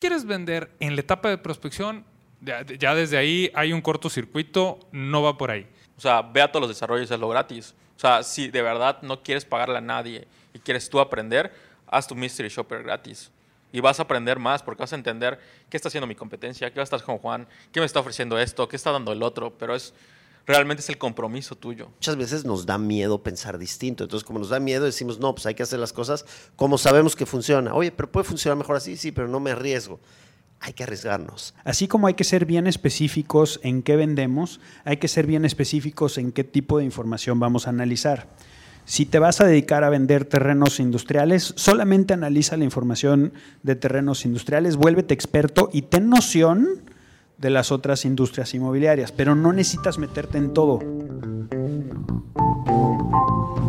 [0.00, 2.04] quieres vender en la etapa de prospección,
[2.40, 5.66] ya, desde ahí hay un cortocircuito, no va por ahí.
[5.96, 7.74] O sea, ve a todos los desarrollos, es lo gratis.
[7.96, 11.52] O sea, si de verdad no quieres pagarle a nadie y quieres tú aprender,
[11.86, 13.30] haz tu Mystery Shopper gratis.
[13.72, 16.76] Y vas a aprender más porque vas a entender qué está haciendo mi competencia, qué
[16.76, 19.52] va a estar con Juan, qué me está ofreciendo esto, qué está dando el otro.
[19.58, 19.92] Pero es
[20.46, 21.88] realmente es el compromiso tuyo.
[21.94, 24.04] Muchas veces nos da miedo pensar distinto.
[24.04, 26.24] Entonces, como nos da miedo, decimos, no, pues hay que hacer las cosas
[26.56, 27.74] como sabemos que funciona.
[27.74, 30.00] Oye, pero puede funcionar mejor así, sí, pero no me arriesgo
[30.60, 31.54] hay que arriesgarnos.
[31.64, 36.18] Así como hay que ser bien específicos en qué vendemos, hay que ser bien específicos
[36.18, 38.28] en qué tipo de información vamos a analizar.
[38.84, 44.24] Si te vas a dedicar a vender terrenos industriales, solamente analiza la información de terrenos
[44.26, 46.82] industriales, vuélvete experto y ten noción
[47.40, 50.78] de las otras industrias inmobiliarias, pero no necesitas meterte en todo.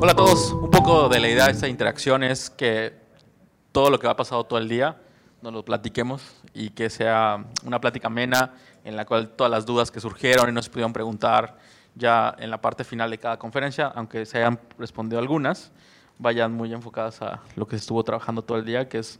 [0.01, 2.93] Hola a todos, un poco de la idea de esta interacción es que
[3.71, 4.97] todo lo que ha pasado todo el día
[5.41, 6.21] nos lo platiquemos
[6.53, 10.51] y que sea una plática amena en la cual todas las dudas que surgieron y
[10.51, 11.57] nos pudieron preguntar
[11.95, 15.71] ya en la parte final de cada conferencia, aunque se hayan respondido algunas,
[16.19, 19.17] vayan muy enfocadas a lo que se estuvo trabajando todo el día, que es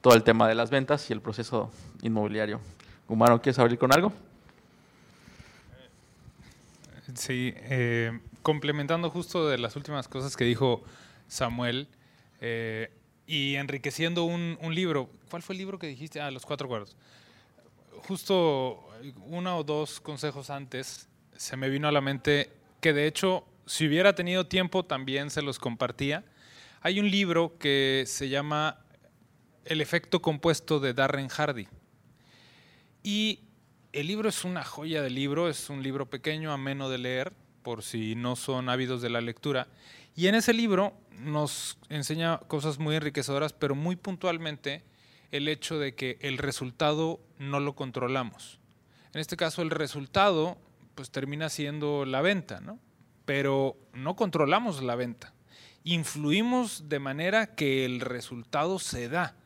[0.00, 1.70] todo el tema de las ventas y el proceso
[2.02, 2.60] inmobiliario.
[3.08, 4.12] Humano, ¿quieres abrir con algo?
[7.14, 10.82] Sí, eh, complementando justo de las últimas cosas que dijo
[11.28, 11.88] Samuel,
[12.40, 12.90] eh,
[13.26, 15.10] y enriqueciendo un, libro.
[15.30, 16.20] ¿Cuál fue el libro que dijiste?
[16.20, 16.96] Ah, Los Cuatro Cuerdos.
[18.06, 18.88] Justo
[19.26, 23.86] uno o dos consejos antes se me vino a la mente que de hecho, si
[23.88, 26.24] hubiera tenido tiempo, también se los compartía.
[26.82, 28.78] Hay un libro que se llama
[29.64, 31.66] El efecto compuesto de Darren Hardy.
[33.06, 33.44] Y
[33.92, 37.84] el libro es una joya de libro, es un libro pequeño, ameno de leer, por
[37.84, 39.68] si no son ávidos de la lectura.
[40.16, 44.82] Y en ese libro nos enseña cosas muy enriquecedoras, pero muy puntualmente
[45.30, 48.58] el hecho de que el resultado no lo controlamos.
[49.14, 50.58] En este caso el resultado
[50.96, 52.80] pues termina siendo la venta, ¿no?
[53.24, 55.32] Pero no controlamos la venta.
[55.84, 59.36] Influimos de manera que el resultado se da.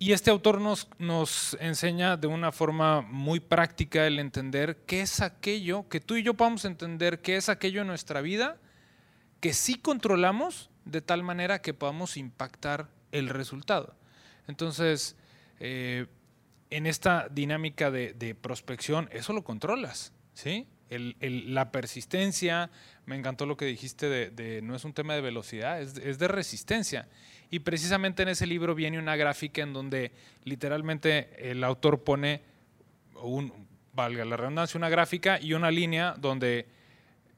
[0.00, 5.20] Y este autor nos, nos enseña de una forma muy práctica el entender qué es
[5.20, 8.58] aquello, que tú y yo podamos entender qué es aquello en nuestra vida
[9.40, 13.94] que sí controlamos de tal manera que podamos impactar el resultado.
[14.46, 15.16] Entonces,
[15.60, 16.06] eh,
[16.70, 20.66] en esta dinámica de, prospección, eso lo controlas, ¿sí?
[20.90, 22.70] la persistencia,
[23.04, 26.28] me encantó lo que dijiste de, no es un tema de velocidad, es, es, de
[26.28, 27.08] resistencia.
[27.50, 30.12] Y precisamente en ese libro viene una gráfica en donde
[30.44, 32.42] literalmente el autor pone,
[33.22, 33.52] un,
[33.92, 36.66] valga la redundancia, una gráfica y una línea donde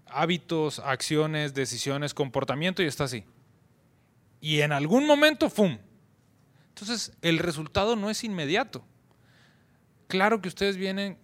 [0.06, 3.24] hábitos, acciones, decisiones, comportamiento y está así.
[4.40, 5.78] Y en algún momento, ¡fum!
[6.70, 8.84] Entonces, el resultado no es inmediato.
[10.08, 11.18] Claro que ustedes vienen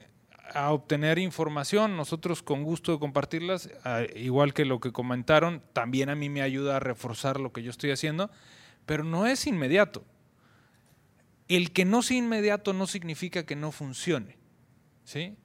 [0.55, 3.69] a obtener información, nosotros con gusto de compartirlas,
[4.15, 7.71] igual que lo que comentaron, también a mí me ayuda a reforzar lo que yo
[7.71, 8.31] estoy haciendo,
[8.87, 10.05] pero no es inmediato.
[11.49, 14.39] El que no sea inmediato no significa que no funcione.
[15.05, 15.37] ¿sí?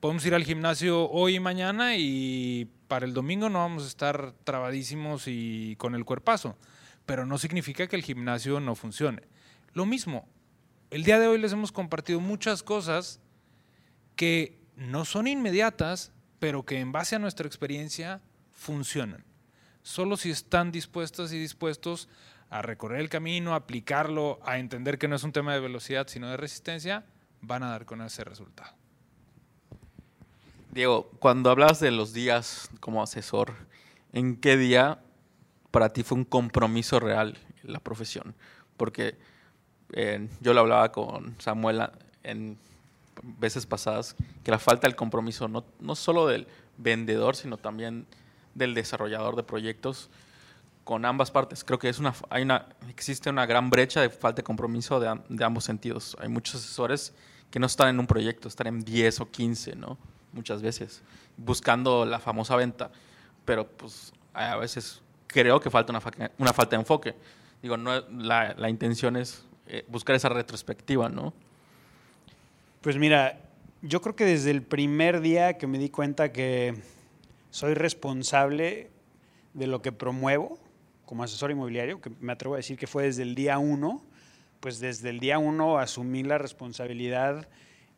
[0.00, 4.34] podemos ir al gimnasio hoy y mañana y para el domingo no vamos a estar
[4.44, 6.56] trabadísimos y con el cuerpazo,
[7.06, 9.22] pero no significa que el gimnasio no funcione.
[9.72, 10.28] Lo mismo,
[10.90, 13.20] el día de hoy les hemos compartido muchas cosas
[14.14, 18.20] que no son inmediatas, pero que en base a nuestra experiencia
[18.52, 19.24] funcionan.
[19.82, 22.08] Solo si están dispuestas y dispuestos
[22.50, 26.06] a recorrer el camino, a aplicarlo, a entender que no es un tema de velocidad,
[26.08, 27.04] sino de resistencia,
[27.40, 28.72] van a dar con ese resultado.
[30.70, 33.54] Diego, cuando hablas de los días como asesor,
[34.12, 35.00] ¿en qué día
[35.70, 38.34] para ti fue un compromiso real la profesión?
[38.76, 39.16] Porque
[39.92, 41.88] eh, yo lo hablaba con Samuel
[42.22, 42.58] en
[43.22, 46.46] veces pasadas, que la falta del compromiso, no, no solo del
[46.76, 48.06] vendedor, sino también
[48.54, 50.10] del desarrollador de proyectos,
[50.86, 51.64] con ambas partes.
[51.64, 55.20] Creo que es una, hay una, existe una gran brecha de falta de compromiso de,
[55.28, 56.16] de ambos sentidos.
[56.20, 57.12] Hay muchos asesores
[57.50, 59.98] que no están en un proyecto, están en 10 o 15, ¿no?
[60.32, 61.02] muchas veces,
[61.36, 62.92] buscando la famosa venta,
[63.44, 67.16] pero pues a veces creo que falta una, una falta de enfoque.
[67.60, 71.34] Digo, no, la, la intención es eh, buscar esa retrospectiva, ¿no?
[72.80, 73.40] Pues mira,
[73.82, 76.76] yo creo que desde el primer día que me di cuenta que
[77.50, 78.90] soy responsable
[79.52, 80.60] de lo que promuevo
[81.06, 84.04] como asesor inmobiliario, que me atrevo a decir que fue desde el día uno,
[84.60, 87.48] pues desde el día uno asumí la responsabilidad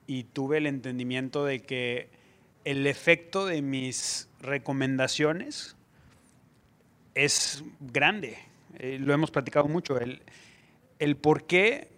[0.07, 2.11] y tuve el entendimiento de que
[2.65, 5.77] el efecto de mis recomendaciones
[7.15, 8.39] es grande.
[8.79, 9.99] Eh, lo hemos platicado mucho.
[9.99, 10.23] El,
[10.99, 11.89] el por qué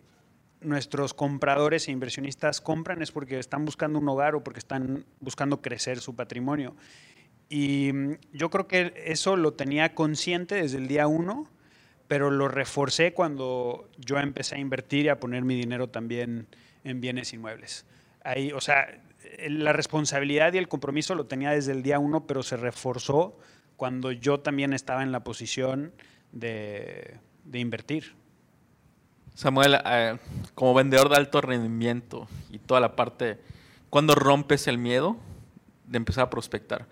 [0.61, 5.61] nuestros compradores e inversionistas compran es porque están buscando un hogar o porque están buscando
[5.61, 6.75] crecer su patrimonio.
[7.51, 11.51] Y mm, yo creo que eso lo tenía consciente desde el día uno,
[12.09, 16.47] pero lo reforcé cuando yo empecé a invertir y a poner mi dinero también
[16.85, 17.85] en bienes inmuebles.
[18.25, 19.03] Ahí, o sea,
[19.49, 23.37] la responsabilidad y el compromiso lo tenía desde el día uno, pero se reforzó
[23.77, 25.93] cuando yo también estaba en la posición
[26.33, 28.15] de, de invertir.
[29.35, 30.19] Samuel, eh,
[30.55, 33.39] como vendedor de alto rendimiento y toda la parte,
[33.89, 35.17] ¿cuándo rompes el miedo
[35.87, 36.87] de empezar a prospectar?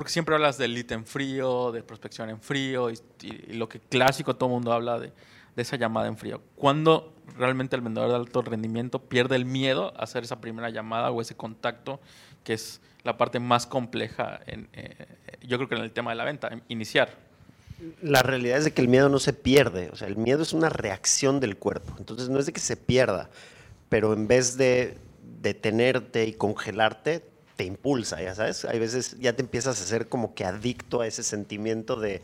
[0.00, 2.96] Porque siempre hablas del lead en frío, de prospección en frío, y,
[3.52, 5.12] lo que clásico todo el mundo habla de,
[5.56, 6.40] esa llamada en frío.
[6.56, 11.10] ¿Cuándo realmente el vendedor de alto rendimiento pierde el miedo a hacer esa primera llamada
[11.10, 12.00] o ese contacto,
[12.44, 15.06] que es la parte más compleja, en, eh,
[15.42, 17.10] yo creo que en el tema de la venta, iniciar?
[18.00, 20.54] La realidad es de que el miedo no se pierde, o sea, el miedo es
[20.54, 23.28] una reacción del cuerpo, entonces no es de que se pierda,
[23.90, 24.96] pero en vez de
[25.42, 27.28] detenerte y congelarte,
[27.60, 31.06] te impulsa, ya sabes, hay veces ya te empiezas a ser como que adicto a
[31.06, 32.22] ese sentimiento de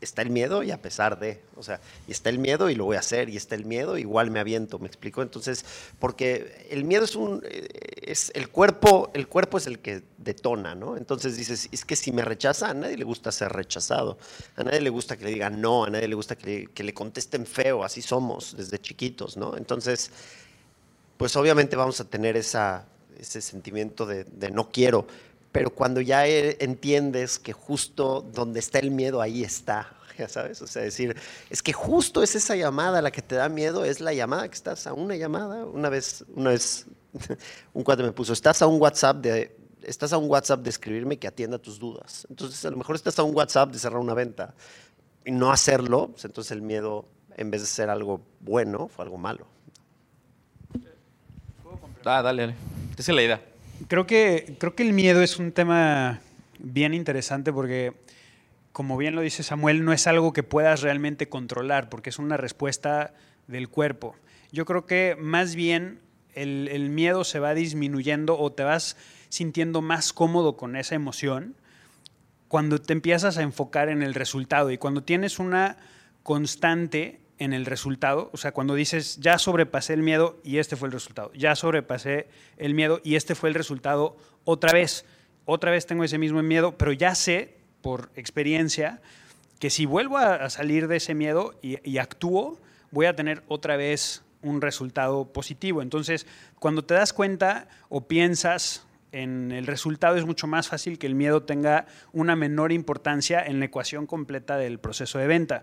[0.00, 2.86] está el miedo y a pesar de, o sea, y está el miedo y lo
[2.86, 5.22] voy a hacer, y está el miedo, igual me aviento, ¿me explico?
[5.22, 5.64] Entonces,
[6.00, 7.68] porque el miedo es un, eh,
[8.02, 10.96] es el cuerpo, el cuerpo es el que detona, ¿no?
[10.96, 14.18] Entonces dices, es que si me rechaza, a nadie le gusta ser rechazado,
[14.56, 16.82] a nadie le gusta que le digan no, a nadie le gusta que le, que
[16.82, 19.56] le contesten feo, así somos desde chiquitos, ¿no?
[19.56, 20.10] Entonces,
[21.16, 22.86] pues obviamente vamos a tener esa,
[23.18, 25.06] ese sentimiento de, no quiero,
[25.52, 30.62] pero cuando ya e, entiendes que justo donde está el miedo, ahí está, ya sabes,
[30.62, 31.16] o sea, decir,
[31.50, 34.54] es que justo es esa llamada la que te da miedo, es la llamada que
[34.54, 36.86] estás a una llamada, una vez, una vez,
[37.72, 41.18] un cuate me puso, estás a un WhatsApp de, estás a un WhatsApp de escribirme
[41.18, 44.14] que atienda tus dudas, entonces a lo mejor estás a un WhatsApp de cerrar una
[44.14, 44.54] venta
[45.24, 49.18] y no hacerlo, pues entonces el miedo, en vez de ser algo bueno, fue algo
[49.18, 49.55] malo.
[52.06, 52.54] Ah, dale, dale.
[52.96, 53.42] Esa es la idea.
[53.88, 56.20] Creo que, creo que el miedo es un tema
[56.58, 57.94] bien interesante porque,
[58.72, 62.36] como bien lo dice Samuel, no es algo que puedas realmente controlar porque es una
[62.36, 63.12] respuesta
[63.48, 64.14] del cuerpo.
[64.52, 66.00] Yo creo que más bien
[66.34, 68.96] el, el miedo se va disminuyendo o te vas
[69.28, 71.56] sintiendo más cómodo con esa emoción
[72.48, 75.76] cuando te empiezas a enfocar en el resultado y cuando tienes una
[76.22, 80.88] constante en el resultado, o sea, cuando dices, ya sobrepasé el miedo y este fue
[80.88, 85.04] el resultado, ya sobrepasé el miedo y este fue el resultado otra vez,
[85.44, 89.00] otra vez tengo ese mismo miedo, pero ya sé por experiencia
[89.58, 92.58] que si vuelvo a, salir de ese miedo y, actúo,
[92.90, 95.82] voy a tener otra vez un resultado positivo.
[95.82, 96.26] Entonces,
[96.58, 101.14] cuando te das cuenta o piensas en el resultado, es mucho más fácil que el
[101.14, 105.62] miedo tenga una menor importancia en la ecuación completa del proceso de venta.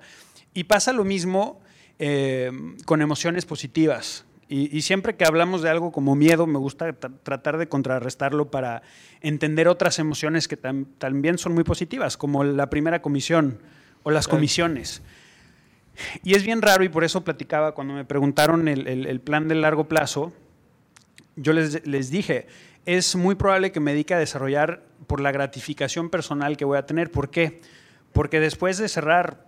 [0.54, 1.62] Y pasa lo mismo
[2.00, 2.52] eh,
[2.86, 4.26] con emociones positivas.
[4.50, 8.84] Y, y, siempre que hablamos de algo como miedo, me gusta tratar de contrarrestarlo para
[9.22, 13.60] entender otras emociones que tam también son muy positivas, como la primera comisión
[14.04, 15.02] o las comisiones.
[16.24, 19.48] Y es bien raro y por eso platicaba cuando me preguntaron el, el, el plan
[19.48, 20.34] de largo plazo,
[21.36, 22.48] yo les, les dije,
[22.86, 26.86] es muy probable que me dedique a desarrollar por la gratificación personal que voy a
[26.86, 27.12] tener.
[27.12, 27.62] ¿Por qué?
[28.12, 29.46] Porque después de cerrar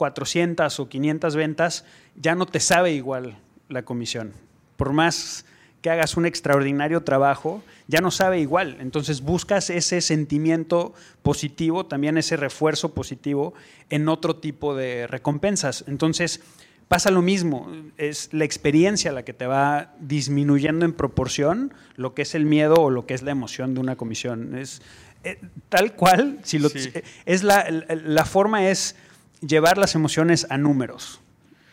[0.00, 1.84] 400 o 500 ventas,
[2.16, 3.36] ya no te sabe igual
[3.68, 4.32] la comisión.
[4.78, 5.44] Por más
[5.82, 8.78] que hagas un extraordinario trabajo, ya no sabe igual.
[8.80, 13.52] Entonces buscas ese sentimiento positivo, también ese refuerzo positivo
[13.90, 15.84] en otro tipo de recompensas.
[15.86, 16.40] Entonces
[16.88, 22.22] pasa lo mismo, es la experiencia la que te va disminuyendo en proporción lo que
[22.22, 24.56] es el miedo o lo que es la emoción de una comisión.
[24.56, 24.80] Es
[25.24, 26.90] eh, tal cual, si lo, sí.
[27.26, 28.96] es la, la forma es
[29.40, 31.20] llevar las emociones a números.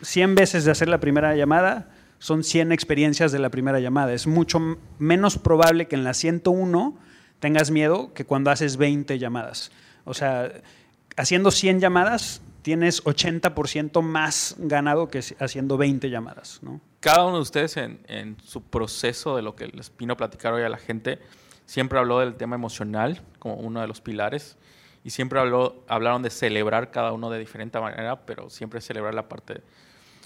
[0.02, 4.12] 100 veces de hacer la primera llamada son 100 experiencias de la primera llamada.
[4.12, 6.98] Es mucho menos probable que en la 101
[7.40, 9.70] tengas miedo que cuando haces 20 llamadas.
[10.04, 10.52] O sea,
[11.16, 16.58] haciendo 100 llamadas tienes 80% más ganado que haciendo 20 llamadas.
[16.62, 16.80] ¿no?
[17.00, 20.52] Cada uno de ustedes en, en, su proceso de lo que les vino a platicar
[20.52, 21.20] hoy a la gente,
[21.66, 24.56] siempre habló del tema emocional como uno de los pilares
[25.08, 29.26] y siempre habló, hablaron de celebrar cada uno de diferente manera, pero siempre celebrar la
[29.26, 29.62] parte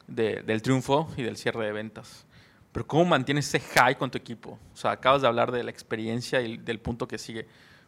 [0.08, 2.26] de, del triunfo y del cierre de ventas.
[2.72, 4.58] Pero ¿cómo mantienes ese high con tu equipo?
[4.74, 7.46] O sea, acabas de hablar de la experiencia y del punto que sigue,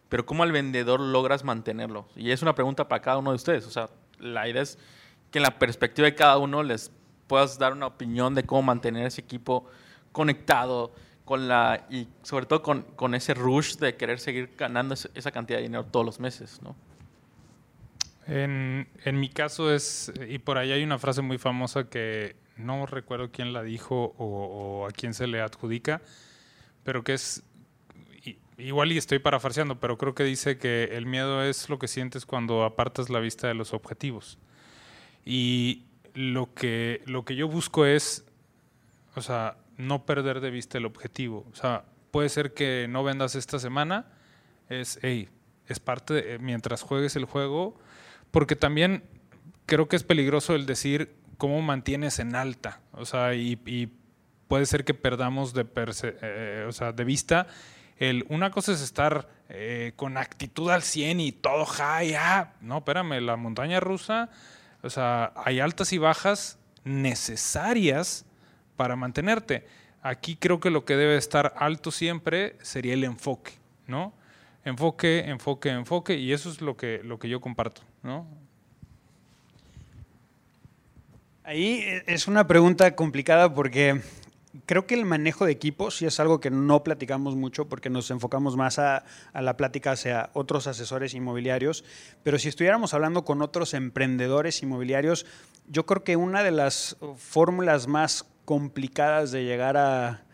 [0.08, 2.06] pero ¿cómo al vendedor logras mantenerlo?
[2.14, 3.66] Y es una pregunta para cada uno de ustedes.
[3.66, 4.78] O sea, la idea es
[5.32, 6.92] que en la perspectiva de cada uno les
[7.26, 9.66] puedas dar una opinión de cómo mantener ese equipo
[10.12, 10.92] conectado,
[11.24, 15.58] con la y sobre todo con, con, ese rush de querer seguir ganando esa cantidad
[15.58, 16.76] de dinero todos los meses, ¿no?
[18.26, 22.86] En, en, mi caso es, y por ahí hay una frase muy famosa que no
[22.86, 26.00] recuerdo quién la dijo o, a quién se le adjudica,
[26.84, 27.42] pero que es,
[28.56, 32.26] igual y estoy parafarseando, pero creo que dice que el miedo es lo que sientes
[32.26, 34.38] cuando apartas la vista de los objetivos.
[35.24, 38.24] Y lo que, lo que yo busco es,
[39.16, 41.46] o sea, no perder de vista el objetivo.
[41.52, 44.06] O sea, puede ser que no vendas esta semana,
[44.68, 45.28] es, hey,
[45.66, 47.78] es parte, de, mientras juegues el juego,
[48.30, 49.04] porque también
[49.66, 53.90] creo que es peligroso el decir cómo mantienes en alta, o sea, y,
[54.46, 55.66] puede ser que perdamos de,
[56.22, 57.46] eh, sea, de vista
[57.98, 62.78] el, una cosa es estar eh, con actitud al 100 y todo high, ah, no,
[62.78, 64.30] espérame, la montaña rusa,
[64.82, 68.26] o sea, hay altas y bajas necesarias
[68.76, 69.66] para mantenerte.
[70.02, 73.52] Aquí creo que lo que debe estar alto siempre sería el enfoque,
[73.86, 74.12] ¿no?
[74.64, 78.26] Enfoque, enfoque, enfoque, y eso es lo que, lo que yo comparto, ¿no?
[81.42, 84.00] Ahí es una pregunta complicada porque
[84.66, 88.10] creo que el manejo de equipos sí es algo que no platicamos mucho porque nos
[88.10, 91.84] enfocamos más a, a, la plática hacia otros asesores inmobiliarios,
[92.22, 95.26] pero si estuviéramos hablando con otros emprendedores inmobiliarios,
[95.68, 100.24] yo creo que una de las fórmulas más complicadas de llegar a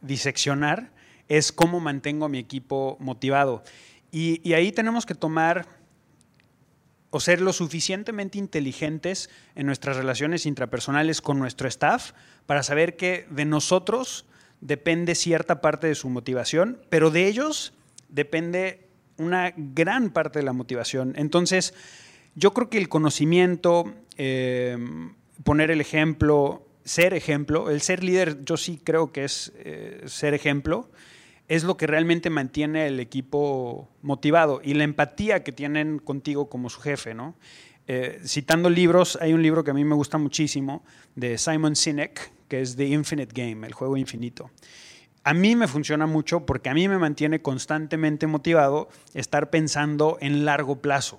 [0.00, 0.90] diseccionar
[1.28, 3.62] es cómo mantengo a mi equipo motivado.
[4.10, 5.66] Y, ahí tenemos que tomar
[7.10, 12.12] o ser lo suficientemente inteligentes en nuestras relaciones intrapersonales con nuestro staff
[12.46, 14.26] para saber que de nosotros
[14.60, 17.72] depende cierta parte de su motivación, pero de ellos
[18.08, 21.14] depende una gran parte de la motivación.
[21.16, 21.74] Entonces,
[22.34, 24.78] yo creo que el conocimiento, eh,
[25.44, 30.34] poner el ejemplo, ser ejemplo, el ser líder, yo sí creo que es eh, ser
[30.34, 30.90] ejemplo
[31.48, 36.70] es lo que realmente mantiene el equipo motivado y la empatía que tienen contigo como
[36.70, 37.34] su jefe, ¿no?
[37.88, 40.84] Eh, citando libros, hay un libro que a mí me gusta muchísimo
[41.14, 44.50] de Simon Sinek, que es The Infinite Game, el juego infinito.
[45.24, 50.44] A mí me funciona mucho porque a mí me mantiene constantemente motivado estar pensando en
[50.44, 51.18] largo plazo.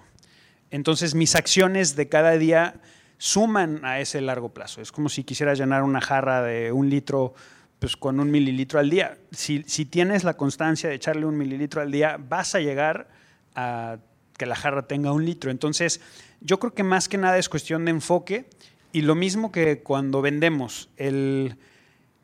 [0.71, 2.81] Entonces mis acciones de cada día
[3.23, 4.81] suman a ese largo plazo.
[4.81, 7.33] Es como si quisiera llenar una jarra de un litro
[7.79, 9.17] pues con un mililitro al día.
[9.31, 13.07] Si, tienes la constancia de echarle un mililitro al día, vas a llegar
[13.55, 13.99] a
[14.37, 15.51] que la jarra tenga un litro.
[15.51, 16.01] Entonces,
[16.41, 18.49] yo creo que más que nada es cuestión de enfoque
[18.91, 21.55] y lo mismo que cuando vendemos, el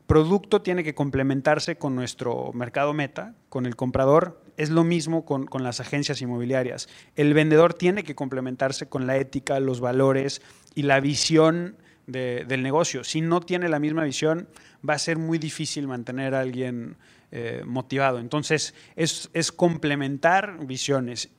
[0.05, 5.45] producto tiene que complementarse con nuestro mercado meta, con el comprador, es lo mismo con,
[5.45, 6.89] con las agencias inmobiliarias.
[7.15, 10.41] El vendedor tiene que complementarse con la ética, los valores
[10.75, 13.05] y la visión del negocio.
[13.05, 14.49] Si no tiene la misma visión,
[14.87, 16.97] va a ser muy difícil mantener a alguien
[17.31, 18.19] eh, motivado.
[18.19, 21.29] Entonces, es, es complementar visiones.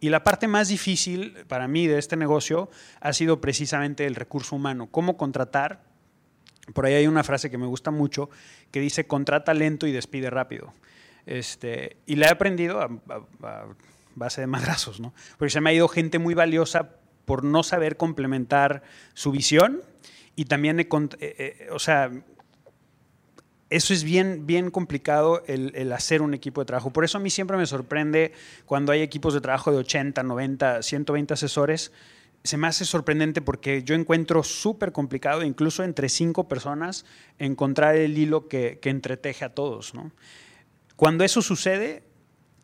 [0.00, 2.70] Y la parte más difícil para mí de este negocio
[3.00, 4.88] ha sido precisamente el recurso humano.
[4.90, 5.84] ¿Cómo contratar?
[6.74, 8.30] Por ahí hay una frase que me gusta mucho
[8.72, 10.74] que dice contrata lento y despide rápido.
[11.26, 12.88] Este, y la he aprendido a,
[14.14, 15.14] base de madrazos, ¿no?
[15.38, 16.90] Porque se me ha ido gente muy valiosa
[17.24, 18.82] por no saber complementar
[19.14, 19.80] su visión
[20.36, 20.88] y también, eh,
[21.20, 22.10] eh, o sea,
[23.72, 26.92] eso es bien, bien complicado el, hacer un equipo de trabajo.
[26.92, 28.32] Por eso a mí siempre me sorprende
[28.66, 31.90] cuando hay equipos de trabajo de 80, 90, 120 asesores.
[32.44, 37.06] Se me hace sorprendente porque yo encuentro súper complicado, incluso entre cinco personas,
[37.38, 39.94] encontrar el hilo que, entreteje a todos.
[40.96, 42.02] Cuando eso sucede,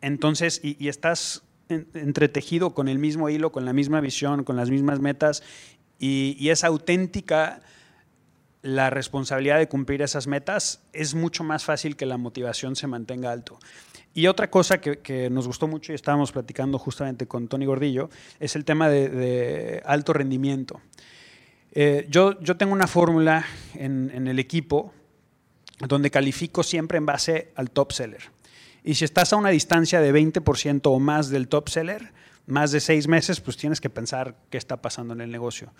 [0.01, 4.99] entonces, y, estás entretejido con el mismo hilo, con la misma visión, con las mismas
[4.99, 5.43] metas,
[5.99, 7.61] y, es auténtica
[8.61, 13.31] la responsabilidad de cumplir esas metas, es mucho más fácil que la motivación se mantenga
[13.31, 13.57] alto.
[14.13, 18.09] Y otra cosa que, nos gustó mucho y estábamos platicando justamente con Tony Gordillo
[18.39, 20.81] es el tema de, alto rendimiento.
[21.71, 23.45] Eh, yo, yo, tengo una fórmula
[23.75, 24.91] en, en, el equipo
[25.87, 28.21] donde califico siempre en base al top seller.
[28.83, 32.13] Y si estás a una distancia de 20% o más del top seller,
[32.45, 35.71] más de seis meses, pues tienes que pensar qué está pasando en el negocio.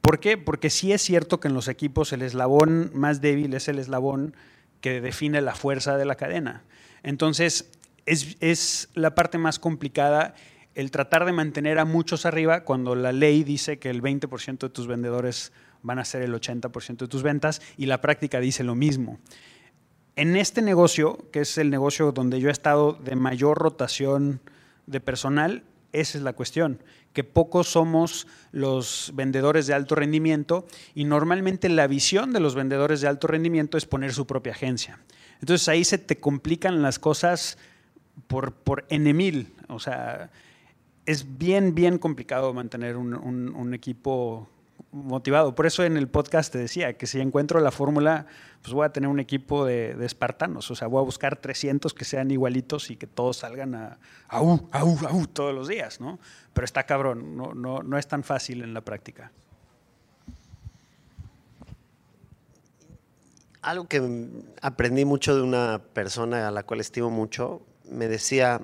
[0.00, 0.36] ¿Por qué?
[0.36, 4.34] Porque sí es cierto que en los equipos el eslabón más débil es el eslabón
[4.80, 6.64] que define la fuerza de la cadena.
[7.02, 7.70] Entonces,
[8.06, 10.34] es, es la parte más complicada
[10.74, 14.68] el tratar de mantener a muchos arriba cuando la ley dice que el 20% de
[14.70, 18.74] tus vendedores van a ser el 80% de tus ventas y la práctica dice lo
[18.74, 19.18] mismo.
[20.16, 24.40] En este negocio, que es el negocio donde yo he estado de mayor rotación
[24.86, 26.82] de personal, esa es la cuestión,
[27.12, 33.00] que pocos somos los vendedores de alto rendimiento y normalmente la visión de los vendedores
[33.00, 35.00] de alto rendimiento es poner su propia agencia.
[35.40, 37.58] Entonces ahí se te complican las cosas
[38.26, 40.30] por, por N O sea,
[41.06, 44.48] es bien, bien complicado mantener un, equipo
[44.92, 45.54] motivado.
[45.54, 48.26] Por eso en el podcast te decía que si encuentro la fórmula,
[48.62, 50.70] pues voy a tener un equipo de, espartanos.
[50.70, 54.68] O sea, voy a buscar 300 que sean igualitos y que todos salgan a au,
[54.72, 56.18] au, au todos los días, ¿no?
[56.52, 59.32] Pero está cabrón, no, no, no es tan fácil en la práctica.
[63.62, 64.28] Algo que
[64.62, 68.62] aprendí mucho de una persona a la cual estimo mucho, me decía,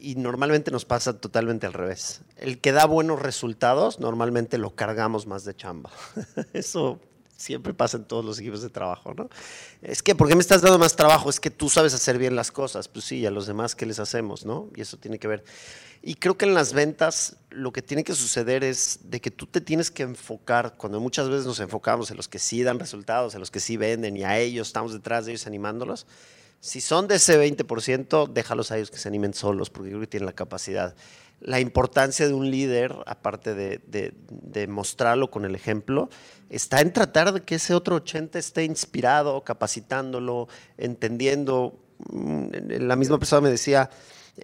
[0.00, 2.22] y normalmente nos pasa totalmente al revés.
[2.36, 5.90] El que da buenos resultados, normalmente lo cargamos más de chamba.
[6.52, 7.00] Eso
[7.36, 9.30] siempre pasa en todos los equipos de trabajo, ¿no?
[9.80, 11.30] Es que, ¿por qué me estás dando más trabajo?
[11.30, 12.88] Es que tú sabes hacer bien las cosas.
[12.88, 14.68] Pues sí, a los demás, ¿qué les hacemos, no?
[14.74, 15.44] Y eso tiene que ver.
[16.02, 19.46] Y creo que en las ventas lo que tiene que suceder es de que tú
[19.46, 23.34] te tienes que enfocar, cuando muchas veces nos enfocamos en los que sí dan resultados,
[23.34, 26.06] en los que sí venden y a ellos estamos detrás de ellos animándolos,
[26.60, 30.06] si son de ese 20%, déjalos a ellos que se animen solos, porque creo que
[30.06, 30.94] tienen la capacidad.
[31.40, 36.10] La importancia de un líder, aparte de, de, mostrarlo con el ejemplo,
[36.50, 41.78] está en tratar de que ese otro 80 esté inspirado, capacitándolo, entendiendo.
[42.10, 42.48] Mm,
[42.80, 43.88] la misma persona me decía,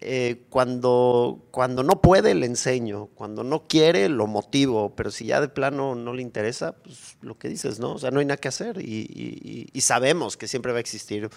[0.00, 3.06] eh, cuando, cuando no puede, le enseño.
[3.06, 4.94] Cuando no quiere, lo motivo.
[4.94, 7.94] Pero si ya de plano no le interesa, pues lo que dices, ¿no?
[7.94, 8.80] O sea, no hay nada que hacer.
[8.80, 11.28] Y, y sabemos que siempre va a existir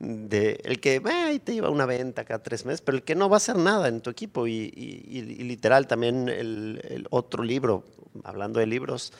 [0.00, 0.98] de el que
[1.44, 3.86] te lleva una venta cada tres meses, pero el que no va a hacer nada
[3.88, 4.46] en tu equipo.
[4.46, 4.70] Y,
[5.46, 7.84] literal, también el, otro libro,
[8.24, 9.12] hablando de libros,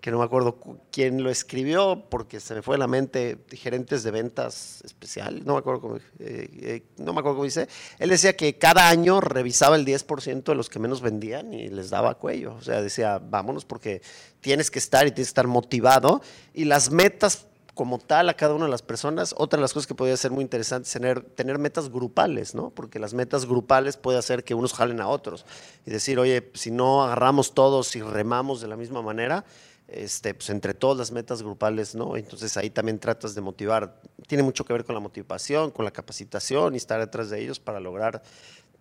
[0.00, 0.58] que no me acuerdo
[0.90, 5.54] quién lo escribió, porque se me fue a la mente, gerentes de ventas especial, no
[5.54, 7.68] me acuerdo cómo, eh, eh, no me acuerdo cómo dice.
[7.98, 11.90] Él decía que cada año revisaba el 10% de los que menos vendían y les
[11.90, 12.54] daba cuello.
[12.56, 14.02] O sea, decía, vámonos porque
[14.40, 16.20] tienes que estar y tienes que estar motivado.
[16.52, 19.34] Y las metas como tal a cada una de las personas.
[19.36, 22.70] Otra de las cosas que podría ser muy interesante es tener, tener metas grupales, ¿no?
[22.70, 25.44] Porque las metas grupales puede hacer que unos jalen a otros
[25.84, 29.44] y decir, oye, si no agarramos todos y remamos de la misma manera,
[29.88, 32.16] este, pues entre todas las metas grupales, ¿no?
[32.16, 34.00] Entonces ahí también tratas de motivar.
[34.26, 37.60] Tiene mucho que ver con la motivación, con la capacitación y estar detrás de ellos
[37.60, 38.22] para lograr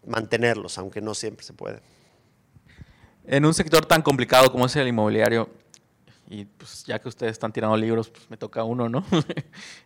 [0.06, 1.82] mantenerlos, aunque no siempre se puede.
[3.26, 5.50] En un sector tan complicado como es el inmobiliario,
[6.34, 9.06] y pues ya que ustedes están tirando libros, pues me toca uno, ¿no?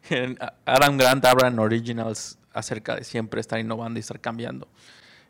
[0.65, 4.65] Adam Grant habla en Originals acerca de siempre estar innovando y estar cambiando.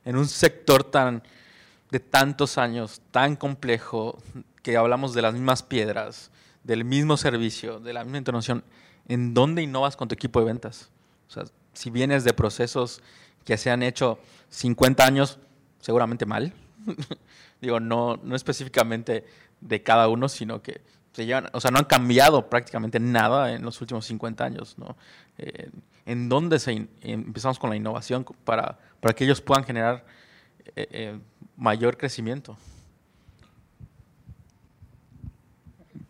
[0.06, 1.24] En un sector tan
[1.90, 4.22] de tantos años, tan complejo,
[4.62, 6.30] que hablamos de las mismas piedras,
[6.64, 8.64] del mismo servicio, de la misma innovación,
[9.08, 10.92] ¿en dónde innovas con tu equipo de ventas?
[11.30, 13.02] O sea, si vienes de procesos
[13.44, 15.40] que se han hecho 50 años,
[15.80, 16.54] seguramente mal.
[17.62, 19.26] Digo, no, no específicamente
[19.62, 20.82] de cada uno, sino que
[21.54, 24.96] o sea, no han cambiado prácticamente nada en los últimos 50 años, ¿no?
[25.38, 25.70] Eh,
[26.06, 30.06] ¿En dónde se empezamos con la innovación para, para que ellos puedan generar
[30.76, 31.20] eh, eh,
[31.58, 32.58] mayor crecimiento?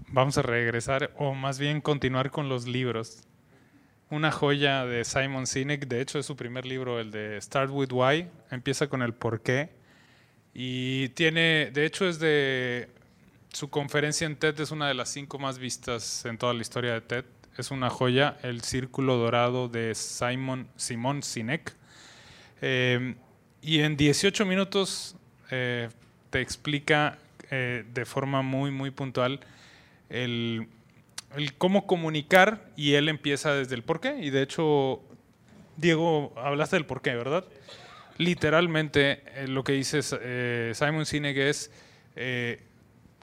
[0.09, 3.23] Vamos a regresar, o más bien continuar con los libros.
[4.09, 7.91] Una joya de Simon Sinek, de hecho es su primer libro, el de Start with
[7.91, 9.69] Why, empieza con el por qué.
[10.53, 12.89] Y tiene, de hecho es de
[13.53, 16.93] su conferencia en TED es una de las cinco más vistas en toda la historia
[16.93, 17.25] de TED.
[17.57, 21.73] Es una joya, El Círculo Dorado de Simon, Simon Sinek.
[22.61, 23.15] Eh,
[23.61, 25.15] y en 18 minutos
[25.49, 25.89] eh,
[26.29, 27.17] te explica
[27.49, 29.39] eh, de forma muy, muy puntual
[30.09, 30.67] el,
[31.57, 34.19] cómo comunicar y él empieza desde el por qué.
[34.19, 35.01] Y de hecho,
[35.77, 37.45] Diego, hablaste del por qué, ¿verdad?
[38.17, 40.01] Literalmente lo que dice
[40.73, 41.71] Simon Sinek es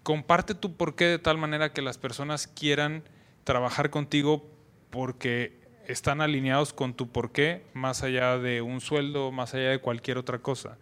[0.04, 3.02] comparte tu porqué de tal manera que las personas quieran
[3.42, 4.48] trabajar contigo
[4.90, 10.18] porque están alineados con tu porqué, más allá de un sueldo, más allá de cualquier
[10.18, 10.78] otra cosa.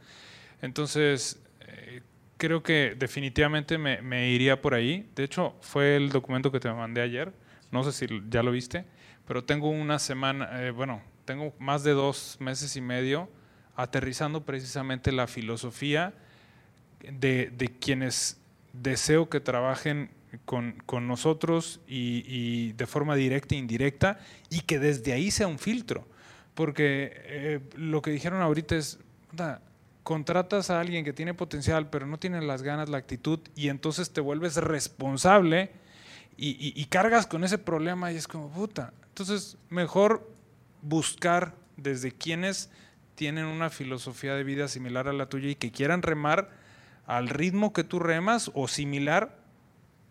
[0.61, 2.03] Entonces, eh,
[2.37, 5.09] creo que definitivamente me, iría por ahí.
[5.15, 7.33] De hecho, fue el documento que te mandé ayer.
[7.71, 8.85] No sé si ya lo viste,
[9.27, 13.31] pero tengo una semana, eh, bueno, tengo más de dos meses y medio
[13.77, 16.13] aterrizando precisamente la filosofía
[17.01, 18.42] de, de quienes
[18.73, 20.11] deseo que trabajen
[20.45, 24.19] con, nosotros y, de forma directa e indirecta
[24.51, 26.07] y que desde ahí sea un filtro.
[26.55, 28.99] Porque eh, lo que dijeron ahorita es,
[30.03, 34.13] contratas a alguien que tiene potencial pero no tiene las ganas, la actitud y entonces
[34.13, 35.71] te vuelves responsable
[36.37, 38.93] y, y cargas con ese problema y es como, puta.
[39.09, 40.29] Entonces, mejor
[40.81, 42.71] buscar desde quienes
[43.15, 46.62] tienen una filosofía de vida similar a la tuya y que quieran remar
[47.07, 49.39] al ritmo que tú remas o similar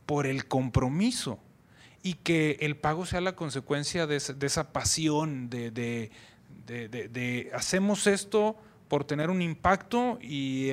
[0.06, 1.40] por el compromiso
[2.04, 6.12] y que el pago sea la consecuencia de, esa, pasión, de,
[7.54, 8.56] hacemos esto
[8.88, 10.72] por tener un impacto y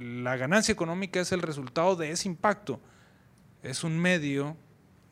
[0.00, 2.80] la ganancia económica es el resultado de ese impacto.
[3.62, 4.56] Es un medio,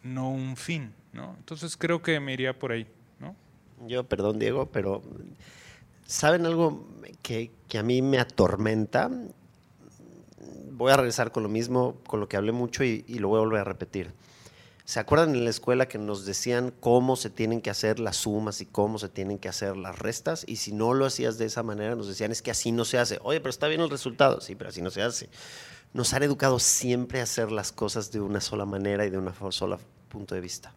[0.03, 1.35] no un fin, ¿no?
[1.39, 2.87] Entonces creo que me iría por ahí,
[3.21, 3.35] ¿no?
[3.87, 5.03] Yo, perdón Diego, pero
[6.07, 6.87] ¿saben algo
[7.23, 9.11] que a mí me atormenta?
[10.71, 13.41] Voy a regresar con lo mismo, con lo que hablé mucho y, lo voy a
[13.41, 14.13] volver a repetir.
[14.85, 18.61] ¿Se acuerdan en la escuela que nos decían cómo se tienen que hacer las sumas
[18.61, 20.45] y cómo se tienen que hacer las restas?
[20.47, 22.99] Y si no lo hacías de esa manera, nos decían es que así no se
[22.99, 23.19] hace.
[23.23, 24.41] Oye, pero está bien el resultado.
[24.43, 25.31] Sí, pero así no se hace.
[25.95, 29.35] Nos han educado siempre a hacer las cosas de una sola manera y de una
[29.51, 29.79] sola
[30.11, 30.75] punto de vista.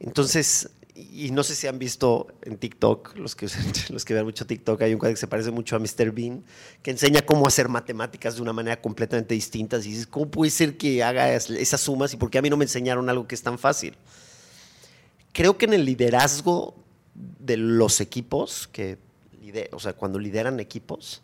[0.00, 3.48] Entonces, y no sé si han visto en TikTok, los que,
[3.90, 6.12] los que vean mucho TikTok, hay un cuadro que se parece mucho a Mr.
[6.12, 6.44] Bean,
[6.82, 9.78] que enseña cómo hacer matemáticas de una manera completamente distinta.
[9.78, 12.56] Y dices, ¿cómo puede ser que haga esas sumas y por qué a mí no
[12.56, 13.96] me enseñaron algo que es tan fácil?
[15.32, 16.74] Creo que en el liderazgo
[17.14, 18.98] de los equipos, que,
[19.72, 21.22] o sea, cuando lideran equipos,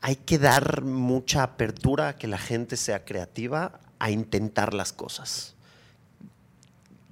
[0.00, 5.54] hay que dar mucha apertura a que la gente sea creativa, a intentar las cosas.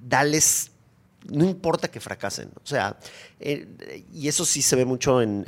[0.00, 0.70] Dales
[1.26, 2.50] no importa que fracasen.
[2.62, 2.96] O sea,
[3.40, 5.44] eh, y eso sí se ve mucho en,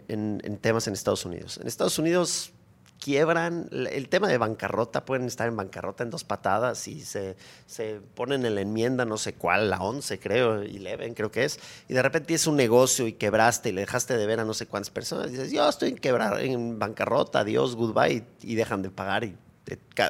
[0.60, 1.58] temas en Estados Unidos.
[1.58, 2.52] En Estados Unidos
[2.98, 7.34] quiebran, el tema de bancarrota, pueden estar en bancarrota en dos patadas y se,
[7.66, 11.44] se ponen en la enmienda, no sé cuál, la 11 creo, y 11 creo que
[11.44, 14.44] es, y de repente tienes un negocio y quebraste y le dejaste de ver a
[14.44, 18.54] no sé cuántas personas, y dices, yo estoy en quebrar, en bancarrota, adiós, goodbye, y,
[18.54, 19.24] dejan de pagar.
[19.24, 19.34] Y,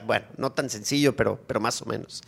[0.05, 2.23] bueno, no tan sencillo, pero, pero más o menos.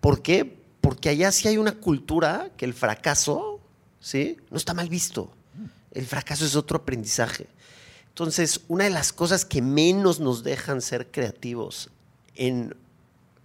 [0.00, 0.57] ¿Por qué?
[0.80, 3.60] Porque allá sí hay una cultura que el fracaso,
[4.00, 4.36] ¿sí?
[4.50, 5.32] No está mal visto.
[5.92, 7.46] El fracaso es otro aprendizaje.
[8.08, 11.90] Entonces, una de las cosas que menos nos dejan ser creativos
[12.34, 12.74] en,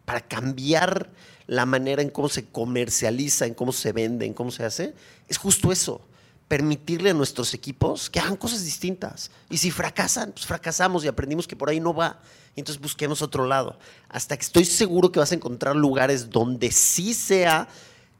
[0.05, 1.09] para cambiar
[1.47, 4.93] la manera en cómo se comercializa, en cómo se vende, en cómo se hace,
[5.27, 6.01] es justo eso.
[6.47, 9.31] Permitirle a nuestros equipos que hagan cosas distintas.
[9.49, 12.19] Y si fracasan, pues fracasamos y aprendimos que por ahí no va
[12.55, 13.77] y entonces busquemos otro lado.
[14.09, 17.67] Hasta que estoy seguro que vas a encontrar lugares donde sí sea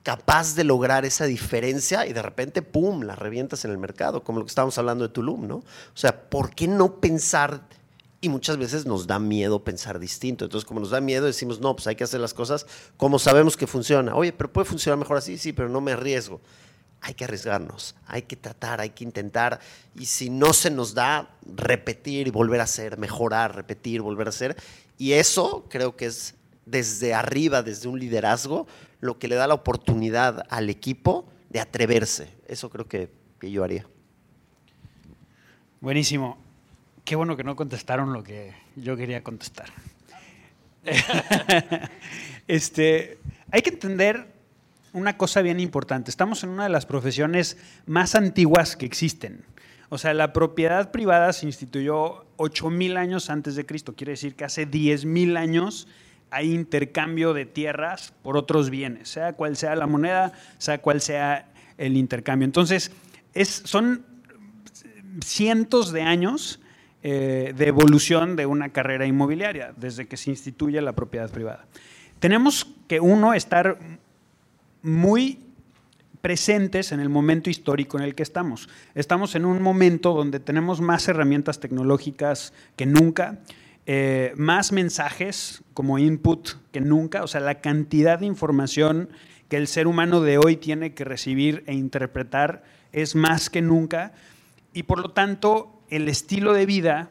[0.02, 4.40] capaz de lograr esa diferencia y de repente, ¡pum!, la revientas en el mercado, como
[4.40, 5.58] lo que estábamos hablando de Tulum, ¿no?
[5.58, 7.62] O sea, ¿por qué no pensar?
[8.20, 10.46] Y muchas veces nos da miedo pensar distinto.
[10.46, 12.66] Entonces, como nos da miedo, decimos, no, pues hay que hacer las cosas
[12.98, 14.16] como sabemos que funciona.
[14.16, 16.42] Oye, pero puede funcionar mejor así, sí, pero no me arriesgo
[17.04, 19.60] hay que arriesgarnos, hay que tratar, hay que intentar.
[19.94, 24.30] Y si no se nos da, repetir y volver a hacer, mejorar, repetir, volver a
[24.30, 24.56] hacer.
[24.98, 26.36] Y eso creo que es
[26.66, 28.68] desde arriba, desde un liderazgo,
[29.02, 32.30] lo que le da la oportunidad al equipo de atreverse.
[32.48, 33.86] Eso creo que, que yo haría.
[35.82, 36.38] Buenísimo.
[37.04, 39.68] Qué bueno que no contestaron lo que yo quería contestar.
[42.48, 43.18] este,
[43.52, 44.33] hay que entender
[44.94, 46.10] una cosa bien importante.
[46.10, 49.44] Estamos en una de las profesiones más antiguas que existen.
[49.90, 53.94] O sea, la propiedad privada se instituyó 8.000 años antes de Cristo.
[53.96, 55.88] Quiere decir que hace 10.000 años
[56.32, 61.52] hay intercambio de tierras por otros bienes, sea cual sea la moneda, sea cual sea
[61.78, 62.46] el intercambio.
[62.46, 62.92] Entonces,
[63.34, 64.04] es, son
[65.24, 66.60] cientos de años
[67.04, 71.66] eh, de evolución de una carrera inmobiliaria desde que se instituye la propiedad privada.
[72.20, 73.78] Tenemos que, uno, estar
[74.84, 75.40] muy
[76.22, 78.70] presentes en el momento histórico en el que estamos.
[78.96, 83.40] Estamos en un momento donde tenemos más herramientas tecnológicas que nunca,
[83.86, 89.10] eh, más mensajes como input que nunca, o sea, la cantidad de información
[89.50, 94.14] que el ser humano de hoy tiene que recibir e interpretar es más que nunca
[94.74, 97.10] y por lo tanto el estilo de vida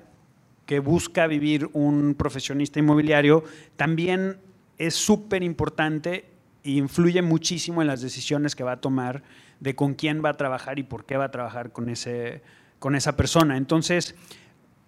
[0.65, 3.45] que busca vivir un profesionista inmobiliario
[3.77, 4.39] también
[4.79, 6.32] es súper importante
[6.65, 9.23] influye muchísimo en las decisiones que va a tomar
[9.61, 12.43] de con quién va a trabajar y por qué va a trabajar con, ese,
[12.79, 13.57] con esa persona.
[13.57, 14.15] Entonces,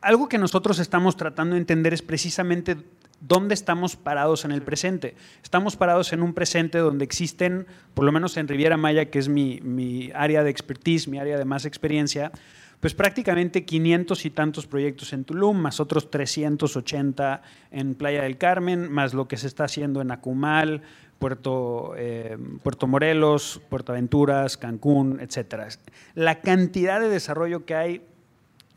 [0.01, 2.77] algo que nosotros estamos tratando de entender es precisamente
[3.21, 5.15] dónde estamos parados en el presente.
[5.43, 9.29] Estamos parados en un presente donde existen, por lo menos en Riviera Maya, que es
[9.29, 12.33] mi, mi área de expertise, mi área de más experiencia,
[12.81, 18.93] pues prácticamente 500 y tantos proyectos en Tulum, más otros 380 en Playa del Carmen,
[18.93, 20.83] más lo que se está haciendo en Acumal,
[21.19, 25.69] Puerto, eh, Puerto Morelos, Puerto Aventuras, Cancún, etc.
[26.15, 28.03] La cantidad de desarrollo que hay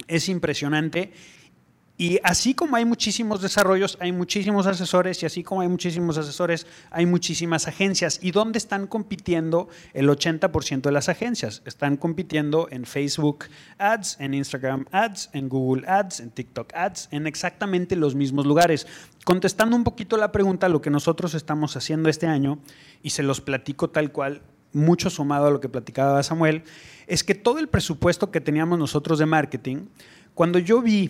[0.07, 1.11] es impresionante
[1.99, 6.67] y así como hay muchísimos desarrollos, hay muchísimos asesores y así como hay muchísimos asesores,
[6.91, 8.19] hay muchísimas agencias.
[8.21, 11.63] ¿Y dónde están compitiendo el 80% de las agencias?
[11.65, 13.45] Están compitiendo en Facebook
[13.79, 18.85] Ads, en Instagram Ads, en Google Ads, en TikTok Ads, en exactamente los mismos lugares.
[19.25, 22.59] Contestando un poquito la pregunta, lo que nosotros estamos haciendo este año,
[23.01, 26.63] y se los platico tal cual, mucho sumado a lo que platicaba Samuel,
[27.07, 29.87] es que todo el presupuesto que teníamos nosotros de marketing,
[30.35, 31.09] cuando yo vi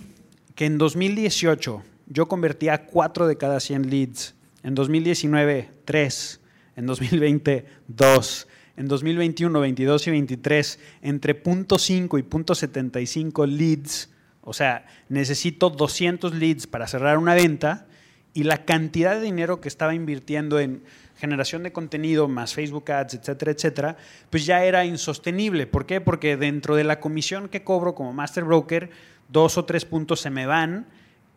[0.57, 6.41] que en 2018 yo convertía 4 de cada 100 leads, en 2019 3,
[6.75, 14.09] en 2020 2, en 2021 22 y 23 entre 0.5 y 0.75 leads,
[14.41, 17.85] o sea, necesito 200 leads para cerrar una venta
[18.33, 20.81] y la cantidad de dinero que estaba invirtiendo en
[21.17, 23.97] generación de contenido más Facebook Ads, etcétera, etcétera,
[24.29, 25.67] pues ya era insostenible.
[25.67, 26.01] ¿Por qué?
[26.01, 28.89] Porque dentro de la comisión que cobro como Master Broker,
[29.29, 30.87] dos o tres puntos se me van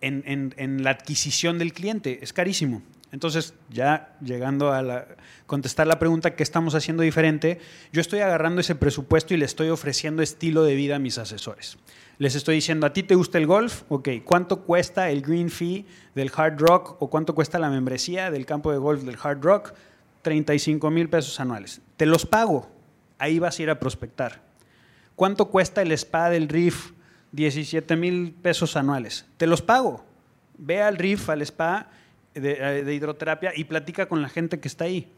[0.01, 2.21] en, la adquisición del cliente.
[2.23, 2.83] Es carísimo.
[3.13, 5.07] Entonces, ya llegando a
[5.47, 7.59] contestar la pregunta, ¿qué estamos haciendo diferente?
[7.93, 11.77] Yo estoy agarrando ese presupuesto y le estoy ofreciendo estilo de vida a mis asesores.
[12.21, 13.85] Les estoy diciendo, ¿a ti te gusta el golf?
[13.89, 18.45] Ok, ¿cuánto cuesta el green fee del Hard Rock o cuánto cuesta la membresía del
[18.45, 19.73] campo de golf del Hard Rock?
[20.21, 21.81] 35 mil pesos anuales.
[21.97, 22.69] Te los pago.
[23.17, 24.43] Ahí vas a ir a prospectar.
[25.17, 26.91] ¿Cuánto cuesta el spa del Reef?
[27.33, 29.25] 17 mil pesos anuales.
[29.39, 30.05] Te los pago.
[30.59, 31.89] Ve al Reef, al spa
[32.35, 35.11] de, hidroterapia y platica con la gente que está ahí.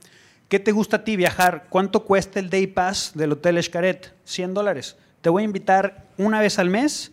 [0.49, 1.67] ¿Qué te gusta a ti viajar?
[1.69, 4.15] ¿Cuánto cuesta el Day Pass del Hotel Escaret?
[4.23, 4.97] 100 dólares.
[5.23, 7.13] Te voy a invitar una vez al mes,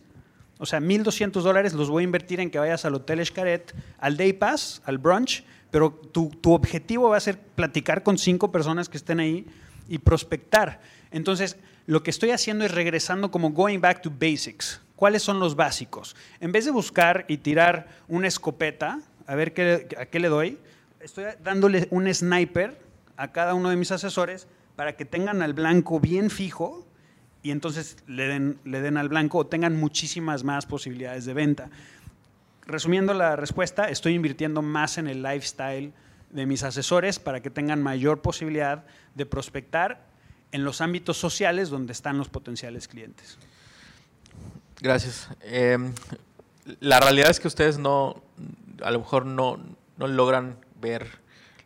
[0.58, 4.16] o sea, 1.200 dólares los voy a invertir en que vayas al Hotel Escaret, al
[4.16, 8.88] Day Pass, al brunch, pero tu, tu objetivo va a ser platicar con cinco personas
[8.88, 9.46] que estén ahí
[9.88, 10.80] y prospectar.
[11.12, 14.80] Entonces, lo que estoy haciendo es regresando como going back to basics.
[14.96, 16.16] ¿Cuáles son los básicos?
[16.40, 20.58] En vez de buscar y tirar una escopeta, a ver qué, a qué le doy,
[20.98, 22.76] estoy dándole un sniper
[23.16, 26.89] a cada uno de mis asesores para que tengan al blanco bien fijo
[27.42, 31.70] y entonces le den, le den al blanco o tengan muchísimas más posibilidades de venta.
[32.66, 35.92] Resumiendo la respuesta, estoy invirtiendo más en el lifestyle
[36.30, 40.06] de mis asesores para que tengan mayor posibilidad de prospectar
[40.52, 43.38] en los ámbitos sociales donde están los potenciales clientes.
[44.80, 45.28] Gracias.
[45.40, 45.92] Em,
[46.80, 48.22] la realidad es que ustedes no,
[48.82, 49.58] a lo mejor no,
[49.96, 51.06] no logran ver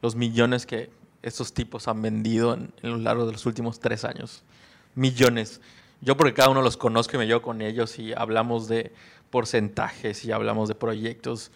[0.02, 0.90] los millones que
[1.22, 4.43] estos tipos han vendido en, en lo largo de los últimos tres años
[4.94, 5.60] millones.
[6.00, 8.92] Yo porque cada uno los conozco y me llevo con ellos y hablamos de
[9.30, 11.50] porcentajes y hablamos de proyectos,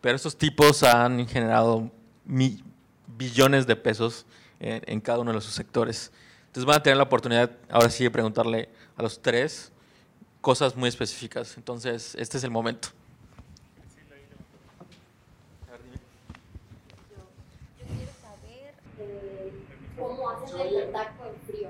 [0.00, 1.90] pero estos tipos han generado
[2.24, 4.24] billones de pesos
[4.60, 6.12] en, cada uno de sus sectores.
[6.46, 9.72] Entonces van a tener la oportunidad ahora sí de preguntarle a los tres
[10.40, 11.56] cosas muy específicas.
[11.56, 12.88] Entonces, este es el momento.
[17.78, 19.52] Yo, quiero saber eh,
[19.98, 21.68] cómo hacen el contacto en frío.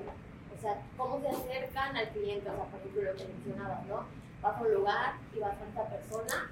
[0.57, 3.23] O sea, cómo se acercan al cliente, o sea, por ejemplo, lo que
[3.69, 4.05] mencionabas, ¿no?
[4.41, 6.51] Vas a un lugar y vas a esta persona,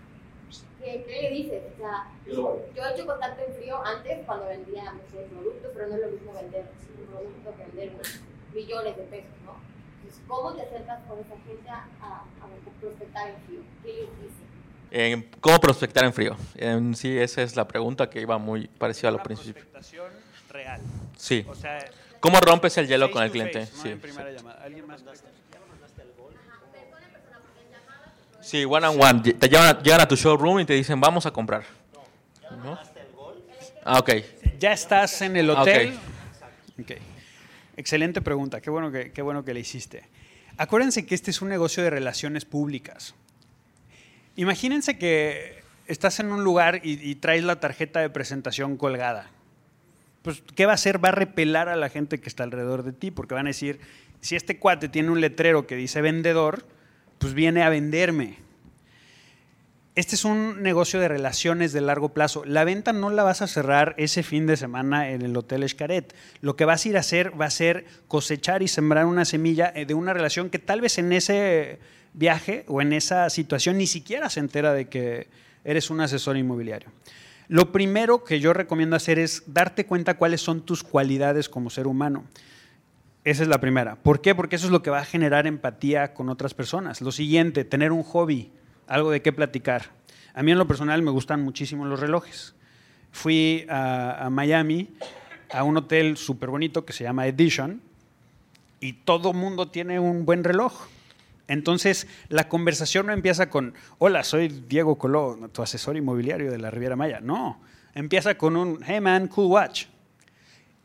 [0.80, 1.64] ¿qué, qué le dices?
[1.74, 5.88] O sea, yo he hecho contacto en frío antes cuando vendía, no sé, productos, pero
[5.88, 6.66] no es lo mismo vender
[7.00, 8.20] un producto que vender unos
[8.54, 9.56] millones de pesos, ¿no?
[10.02, 12.24] Entonces, ¿cómo te acercas con esa gente a, a,
[12.82, 13.60] prospectar en frío?
[13.84, 14.38] ¿Qué les dices?
[14.92, 16.38] Eh, ¿Cómo prospectar en frío?
[16.56, 19.64] En sí, esa es la pregunta que iba muy parecida a lo principio.
[19.64, 20.12] Prospectación
[20.50, 20.82] real.
[21.18, 21.46] Sí.
[21.50, 21.80] O sea,
[22.20, 23.66] ¿Cómo rompes el hielo con el cliente?
[23.66, 23.96] sí, Sí,
[28.66, 29.34] one on one.
[29.34, 31.64] Te llegan a tu showroom y te dicen, vamos a comprar.
[32.64, 32.78] ¿No?
[33.84, 34.12] Ah, ok.
[34.60, 35.98] Ya estás en el hotel.
[36.82, 36.98] Okay.
[37.76, 38.62] Excelente pregunta.
[38.62, 40.04] Qué bueno, que, qué bueno que le hiciste.
[40.58, 43.16] Acuérdense que este es un negocio de relaciones públicas.
[44.36, 49.32] Imagínense que estás en un lugar y traes la tarjeta de presentación colgada
[50.28, 51.02] pues, ¿qué va a hacer?
[51.02, 53.80] Va a repelar a la gente que está alrededor de ti, porque van a decir,
[54.20, 56.66] si este cuate tiene un letrero que dice vendedor,
[57.20, 58.38] pues viene a venderme.
[59.96, 62.46] Este es un negocio de relaciones de largo plazo.
[62.46, 66.14] La venta no la vas a cerrar ese fin de semana en el Hotel Escaret.
[66.42, 69.72] Lo que vas a ir a hacer va a ser cosechar y sembrar una semilla
[69.74, 71.80] eh, de una relación que tal vez en ese
[72.14, 75.30] viaje o en esa situación ni siquiera se entera de que
[75.64, 76.90] eres un asesor inmobiliario.
[77.48, 81.88] Lo primero que yo recomiendo hacer es darte cuenta cuáles son tus cualidades como ser
[81.88, 82.26] humano.
[83.28, 83.98] Esa es la primera.
[83.98, 84.34] ¿Por qué?
[84.36, 87.02] Porque eso es lo que va a generar empatía con otras personas.
[87.02, 88.54] Lo siguiente, tener un hobby,
[88.88, 89.92] algo de qué platicar.
[90.34, 92.56] A mí en lo personal me gustan muchísimo los relojes.
[93.12, 94.92] Fui a, Miami
[95.52, 97.82] a un hotel súper bonito que se llama Edition
[98.80, 100.88] y todo mundo tiene un buen reloj.
[101.50, 106.72] Entonces, la conversación no empieza con, hola, soy Diego Coló, tu asesor inmobiliario de la
[106.72, 107.20] Riviera Maya.
[107.20, 107.60] No,
[107.94, 109.88] empieza con un, hey man, cool watch.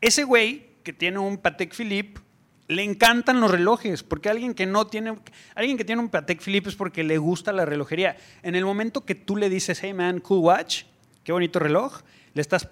[0.01, 2.19] Ese güey que tiene un Patek Philippe,
[2.67, 5.17] le encantan los relojes, porque alguien que no tiene,
[5.55, 8.17] alguien que tiene un Patek Philippe es porque le gusta la relojería.
[8.41, 10.83] En el momento que tú le dices, hey man, cool watch,
[11.23, 12.01] qué bonito reloj,
[12.33, 12.69] le estás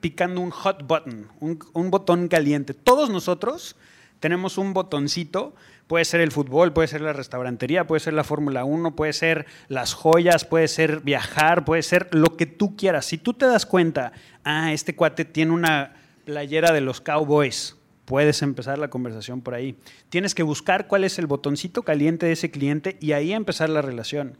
[0.00, 2.74] picando un hot button, un, botón caliente.
[2.74, 3.76] Todos nosotros
[4.20, 5.54] tenemos un botoncito,
[5.86, 9.46] puede ser el fútbol, puede ser la restaurantería, puede ser la Fórmula 1, puede ser
[9.68, 13.06] las joyas, puede ser viajar, puede ser lo que tú quieras.
[13.06, 14.12] Si tú te das cuenta,
[14.44, 19.76] ah, este cuate tiene una playera de los Cowboys, puedes empezar la conversación por ahí.
[20.08, 23.82] Tienes que buscar cuál es el botoncito caliente de ese cliente y ahí empezar la
[23.82, 24.36] relación.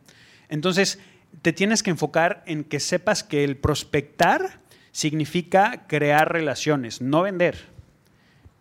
[0.49, 0.99] Entonces,
[1.41, 7.57] te tienes que enfocar en que sepas que el prospectar significa crear relaciones, no vender.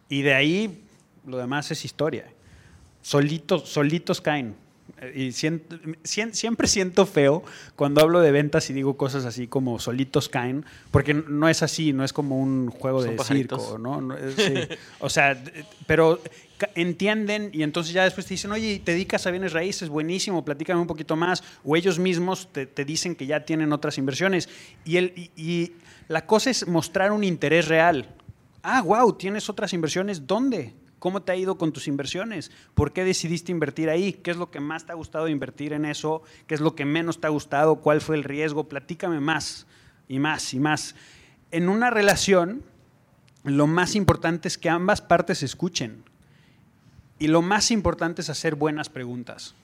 [0.08, 0.84] Y de ahí
[1.26, 2.26] lo demás es historia.
[3.02, 4.56] Solitos, solitos caen.
[5.16, 7.44] Y siento- siempre siento feo
[7.76, 11.92] cuando hablo de ventas y digo cosas así como solitos caen, porque no es así,
[11.92, 13.62] no es como un juego de pajaritos.
[13.62, 14.16] circo, ¿no?
[14.38, 14.54] Sí.
[15.00, 15.42] O sea,
[15.88, 16.22] pero
[16.76, 20.80] entienden y entonces ya después te dicen, oye, te dedicas a bienes raíces, buenísimo, platícame
[20.80, 21.44] un poquito más.
[21.64, 24.50] O ellos mismos te, te dicen que ya tienen otras inversiones.
[24.86, 25.72] Y, el, y, y
[26.08, 28.14] la cosa es mostrar un interés real.
[28.64, 30.74] Ah, wow, tienes otras inversiones, ¿dónde?
[31.02, 32.52] ¿Cómo te ha ido con tus inversiones?
[32.76, 34.14] ¿Por qué decidiste invertir ahí?
[34.14, 36.22] ¿Qué es lo que más te ha gustado invertir en eso?
[36.46, 37.78] ¿Qué es lo que menos te ha gustado?
[37.78, 38.70] ¿Cuál fue el riesgo?
[38.70, 39.66] Platícame más
[40.08, 40.94] y más y más.
[41.50, 42.62] En una relación,
[43.44, 46.04] lo más importante es que ambas partes escuchen.
[47.18, 49.56] Y lo más importante es hacer buenas preguntas.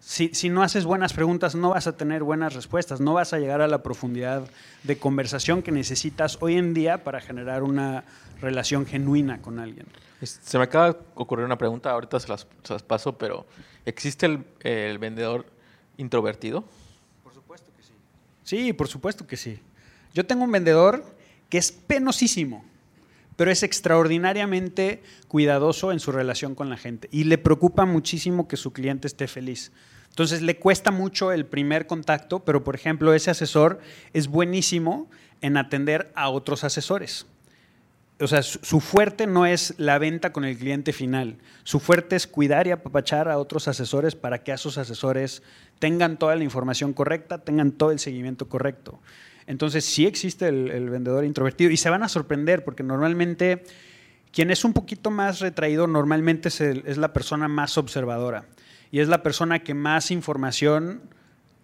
[0.00, 3.38] Si, si no haces buenas preguntas, no vas a tener buenas respuestas, no vas a
[3.38, 4.50] llegar a la profundidad
[4.82, 8.02] de conversación que necesitas hoy en día para generar una
[8.42, 9.86] relación genuina con alguien.
[10.22, 13.46] Se me acaba de ocurrir una pregunta, ahorita se las, se las paso, pero
[13.86, 15.46] ¿existe el, el vendedor
[15.96, 16.64] introvertido?
[18.44, 19.60] Sí, por supuesto que sí.
[20.12, 21.04] Yo tengo un vendedor
[21.48, 22.64] que es penosísimo,
[23.36, 28.56] pero es extraordinariamente cuidadoso en su relación con la gente y le preocupa muchísimo que
[28.56, 29.72] su cliente esté feliz.
[30.10, 33.80] Entonces le cuesta mucho el primer contacto, pero por ejemplo ese asesor
[34.12, 35.08] es buenísimo
[35.40, 37.26] en atender a otros asesores.
[38.22, 41.38] O sea, su, fuerte no es la venta con el cliente final.
[41.64, 45.42] Su fuerte es cuidar y apapachar a otros asesores para que esos asesores
[45.80, 49.00] tengan toda la información correcta, tengan todo el seguimiento correcto.
[49.48, 53.64] Entonces, sí existe el, vendedor introvertido y se van a sorprender porque normalmente
[54.30, 58.46] quien es un poquito más retraído normalmente es la persona más observadora
[58.92, 61.02] y es la persona que más información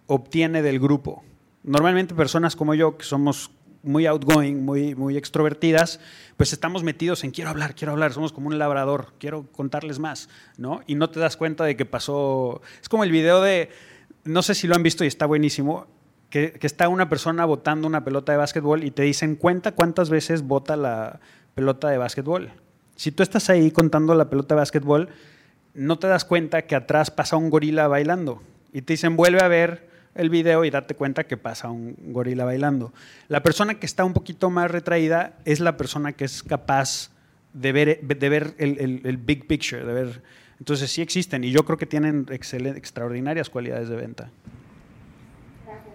[0.07, 1.23] obtiene del grupo.
[1.63, 3.51] Normalmente personas como yo, que somos
[3.83, 5.99] muy outgoing, muy, muy extrovertidas,
[6.37, 10.29] pues estamos metidos en quiero hablar, quiero hablar, somos como un labrador, quiero contarles más,
[10.57, 10.81] ¿no?
[10.87, 12.61] Y no te das cuenta de que pasó...
[12.81, 13.69] Es como el video de,
[14.23, 15.87] no sé si lo han visto y está buenísimo,
[16.29, 20.09] que, que está una persona botando una pelota de básquetbol y te dicen cuenta cuántas
[20.09, 21.19] veces bota la
[21.55, 22.51] pelota de básquetbol.
[22.95, 25.09] Si tú estás ahí contando la pelota de básquetbol,
[25.73, 28.41] no te das cuenta que atrás pasa un gorila bailando.
[28.73, 32.45] Y te dicen, vuelve a ver el video y date cuenta que pasa un gorila
[32.45, 32.93] bailando.
[33.27, 37.11] La persona que está un poquito más retraída es la persona que es capaz
[37.53, 40.21] de ver, de ver el, el- el big picture, de ver.
[40.59, 44.29] Entonces sí existen y yo creo que tienen extraordinarias cualidades de venta.
[45.65, 45.93] Gracias.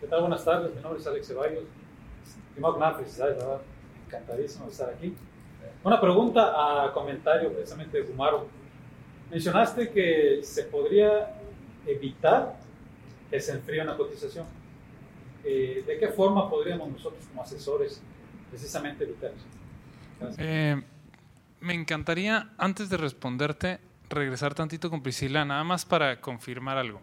[0.00, 0.20] ¿Qué tal?
[0.22, 1.64] Buenas tardes, mi nombre es Alex Ceballos.
[2.54, 3.60] Primero que felicidades, ¿verdad?
[4.06, 5.14] Encantadísimo de estar aquí.
[5.84, 6.52] Una pregunta
[6.86, 8.48] a comentario precisamente de Gumaro.
[9.30, 11.34] Mencionaste que se podría
[11.86, 12.59] evitar
[13.30, 14.46] que se enfríe una cotización.
[15.44, 18.02] Eh, ¿De qué forma podríamos nosotros como asesores
[18.50, 20.34] precisamente evitar eso?
[20.38, 20.82] Eh,
[21.60, 27.00] me encantaría, antes de responderte, regresar tantito con Priscila, nada más para confirmar algo.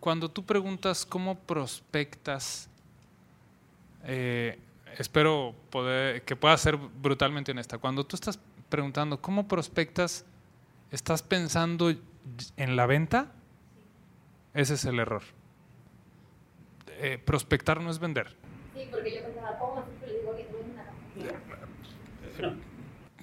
[0.00, 2.68] Cuando tú preguntas cómo prospectas,
[4.04, 4.58] eh,
[4.98, 7.78] espero poder, que pueda ser brutalmente honesta.
[7.78, 10.24] Cuando tú estás preguntando cómo prospectas,
[10.90, 11.90] ¿estás pensando
[12.56, 13.32] en la venta?
[14.54, 15.22] Ese es el error.
[17.00, 18.34] Eh, prospectar no es vender.
[18.74, 22.54] Sí, porque yo pensaba, ¿cómo así que le digo que tengo una?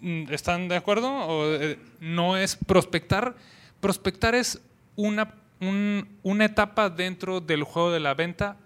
[0.02, 1.10] Mm, ¿Están de acuerdo?
[1.12, 3.36] O, eh, no es prospectar.
[3.80, 4.62] Prospectar es
[4.96, 8.58] una, un- una etapa dentro del juego de la venta,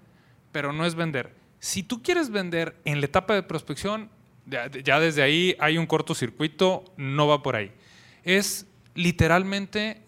[0.51, 1.34] pero no es vender.
[1.60, 4.10] Si tú quieres vender en la etapa de prospección,
[4.45, 7.71] ya, ya desde ahí hay un cortocircuito, no va por ahí.
[8.23, 10.01] Es literalmente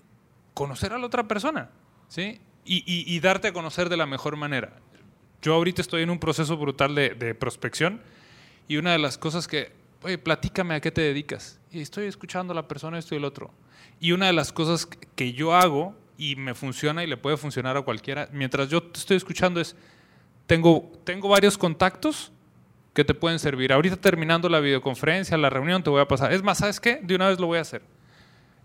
[0.54, 1.70] conocer a la otra persona,
[2.08, 2.40] ¿sí?
[2.68, 4.74] Y, y- y darte a conocer de la mejor manera.
[5.42, 8.02] Yo ahorita estoy en un proceso brutal de, de prospección
[8.68, 11.60] y una de las cosas que, oye, platícame a qué te dedicas.
[11.72, 13.52] Y estoy escuchando a la persona esto y el otro.
[14.00, 17.78] Y una de las cosas que yo hago y me funciona y le puede funcionar
[17.78, 19.76] a cualquiera, mientras yo te estoy escuchando es,
[20.46, 22.32] tengo, tengo varios contactos
[22.94, 23.72] que te pueden servir.
[23.72, 26.34] Ahorita terminando la videoconferencia, la reunión, te voy a pasar.
[26.34, 27.00] Es más, ¿sabes qué?
[27.04, 27.82] De una vez lo voy a hacer.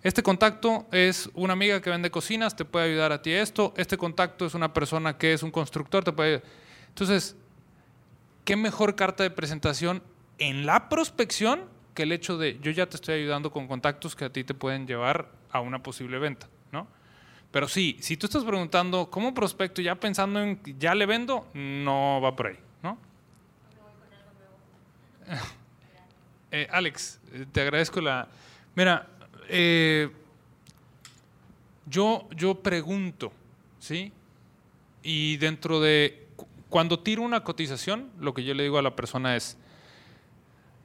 [0.03, 3.72] Este contacto es una amiga que vende cocinas, te puede ayudar a ti esto.
[3.76, 6.42] Este contacto es una persona que es un constructor, te puede
[6.88, 7.36] Entonces,
[8.44, 10.03] ¿qué mejor carta de presentación
[10.38, 14.24] en la prospección que el hecho de yo ya te estoy ayudando con contactos que
[14.24, 16.88] a ti te pueden llevar a una posible venta, ¿no?
[17.53, 22.20] Pero sí, si tú estás preguntando cómo prospecto ya pensando en ya le vendo, no
[22.20, 22.98] va por ahí, ¿no?
[26.55, 28.28] Eh, Alex, eh, te agradezco la.
[28.74, 29.09] Mira,
[29.53, 30.11] eh,
[31.86, 33.32] yo, yo pregunto,
[33.78, 34.12] ¿sí?
[35.03, 36.26] Y dentro de.
[36.36, 39.57] cu- Cuando tiro una cotización, lo que yo le digo a la persona es: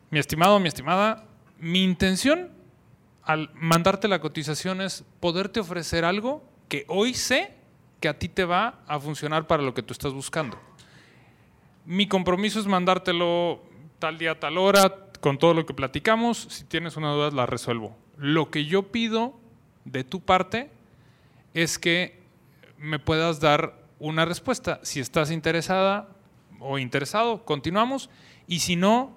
[0.10, 1.26] Mi estimado, mi estimada,
[1.60, 2.50] mi intención
[3.24, 7.54] al mandarte la cotización es poderte ofrecer algo que hoy sé
[8.00, 10.58] que a ti te va a funcionar para lo que tú estás buscando.
[11.86, 13.62] Mi compromiso es mandártelo
[14.00, 16.38] tal día, tal hora, con todo lo que platicamos.
[16.50, 17.98] Si tienes una duda, la resuelvo.
[18.18, 19.40] Lo que yo pido
[19.86, 20.70] de tu parte
[21.54, 22.20] es que
[22.78, 24.80] me puedas dar una respuesta.
[24.84, 26.10] Si estás interesada
[26.60, 28.10] o interesado, continuamos.
[28.48, 29.16] Y si no,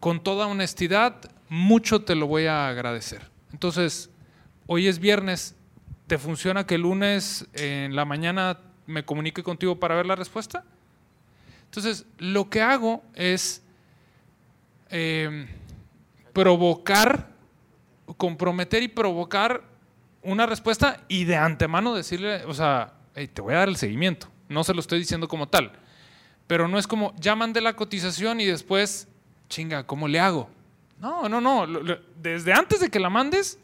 [0.00, 3.30] con toda honestidad, mucho te lo voy a agradecer.
[3.52, 4.10] Entonces,
[4.66, 5.54] hoy es viernes,
[6.06, 10.64] ¿te funciona que el lunes en la mañana me comunique contigo para ver la respuesta?
[11.66, 13.62] Entonces, lo que hago es
[14.90, 15.46] eh,
[16.32, 17.33] provocar,
[18.16, 19.62] comprometer y provocar
[20.22, 24.28] una respuesta y de antemano decirle, o sea, "Hey, te voy a dar el seguimiento.
[24.48, 25.72] No se lo estoy diciendo como tal.
[26.46, 29.08] Pero no es como, ya mandé la cotización y después,
[29.48, 30.50] chinga, ¿cómo le hago?
[31.00, 31.66] No, no, no.
[32.20, 33.58] Desde antes de que la mandes,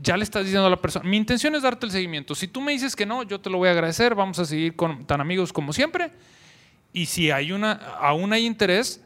[0.00, 2.34] ya le estás diciendo a la persona, mi intención es darte el seguimiento.
[2.34, 4.76] Si tú me dices que no, yo te lo voy a agradecer, vamos a seguir
[4.76, 6.12] con, tan amigos como siempre.
[6.92, 9.02] Y si hay una, aún hay interés,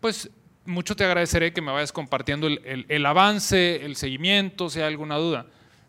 [0.00, 0.30] pues
[0.64, 5.46] mucho te agradeceré que me vayas compartiendo el, avance, el seguimiento, si hay alguna duda.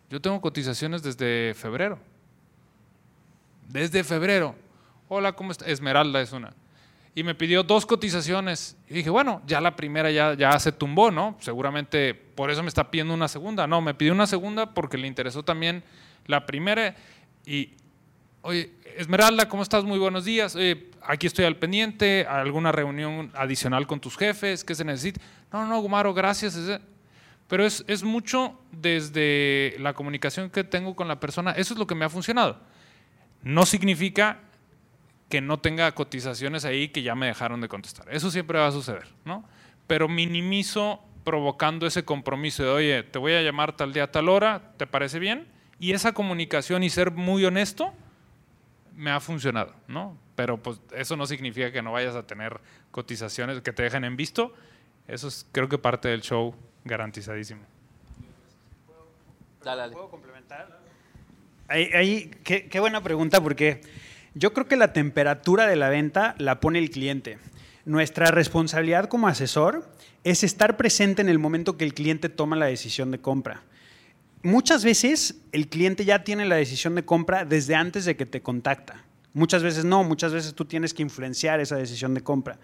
[0.09, 1.99] Yo tengo cotizaciones desde febrero.
[3.67, 4.55] Desde febrero.
[5.07, 5.65] Hola, ¿cómo está?
[5.65, 6.53] Esmeralda es una.
[7.13, 8.77] Y me pidió dos cotizaciones.
[8.89, 11.37] Y dije, bueno, ya la primera ya, ya se tumbó, ¿no?
[11.39, 13.67] Seguramente por eso me está pidiendo una segunda.
[13.67, 15.83] No, me pidió una segunda porque le interesó también
[16.27, 16.95] la primera.
[17.45, 17.73] Y,
[18.41, 19.83] oye, Esmeralda, ¿cómo estás?
[19.83, 20.57] Muy buenos días.
[21.01, 22.25] Aquí estoy al pendiente.
[22.27, 24.63] ¿Alguna reunión adicional con tus jefes?
[24.63, 25.21] ¿Qué se necesita?
[25.51, 26.59] No, no, Gumaro, gracias.
[27.47, 31.51] Pero es, es mucho desde la comunicación que tengo con la persona.
[31.51, 32.59] Eso es lo que me ha funcionado.
[33.43, 34.39] No significa
[35.29, 38.05] que no tenga cotizaciones ahí que ya me dejaron de contestar.
[38.11, 39.45] Eso siempre va a suceder, ¿no?
[39.87, 44.73] Pero minimizo provocando ese compromiso de, oye, te voy a llamar tal día, tal hora,
[44.77, 45.47] ¿te parece bien?
[45.79, 47.93] Y esa comunicación y ser muy honesto
[48.95, 50.17] me ha funcionado, ¿no?
[50.35, 52.59] Pero pues eso no significa que no vayas a tener
[52.91, 54.53] cotizaciones que te dejen en visto.
[55.07, 57.61] Eso es creo que parte del show garantizadísimo.
[59.63, 59.93] Dale, dale.
[59.93, 60.79] ¿Puedo complementar?
[61.67, 63.81] Ahí, ahí, qué, qué buena pregunta, porque
[64.33, 67.37] yo creo que la temperatura de la venta la pone el cliente.
[67.85, 69.89] Nuestra responsabilidad como asesor
[70.23, 73.63] es estar presente en el momento que el cliente toma la decisión de compra.
[74.43, 78.41] Muchas veces el cliente ya tiene la decisión de compra desde antes de que te
[78.41, 79.03] contacta.
[79.33, 82.57] Muchas veces no, muchas veces tú tienes que influenciar esa decisión de compra.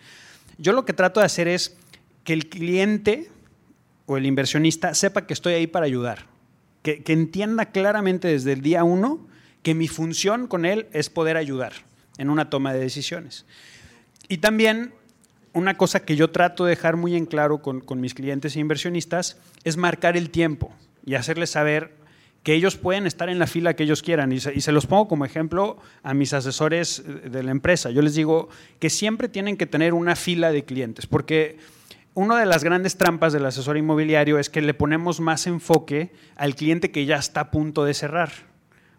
[0.57, 1.77] Yo lo que trato de hacer es
[2.23, 3.29] que el cliente
[4.05, 6.25] o el inversionista sepa que estoy ahí para ayudar
[6.95, 9.19] que, entienda claramente desde el día uno
[9.61, 11.73] que mi función con él es poder ayudar
[12.17, 13.45] en una toma de decisiones.
[14.29, 14.93] Y también
[15.53, 19.37] una cosa que yo trato de dejar muy en claro con mis clientes e inversionistas
[19.63, 20.71] es marcar el tiempo
[21.07, 21.95] y hacerles saber
[22.43, 24.33] que ellos pueden estar en la fila que ellos quieran.
[24.33, 27.91] Y se, los pongo como ejemplo a mis asesores de la empresa.
[27.91, 28.49] Yo les digo
[28.79, 31.57] que siempre tienen que tener una fila de clientes, porque
[32.13, 36.55] una de las grandes trampas del asesor inmobiliario es que le ponemos más enfoque al
[36.55, 38.31] cliente que ya está a punto de cerrar,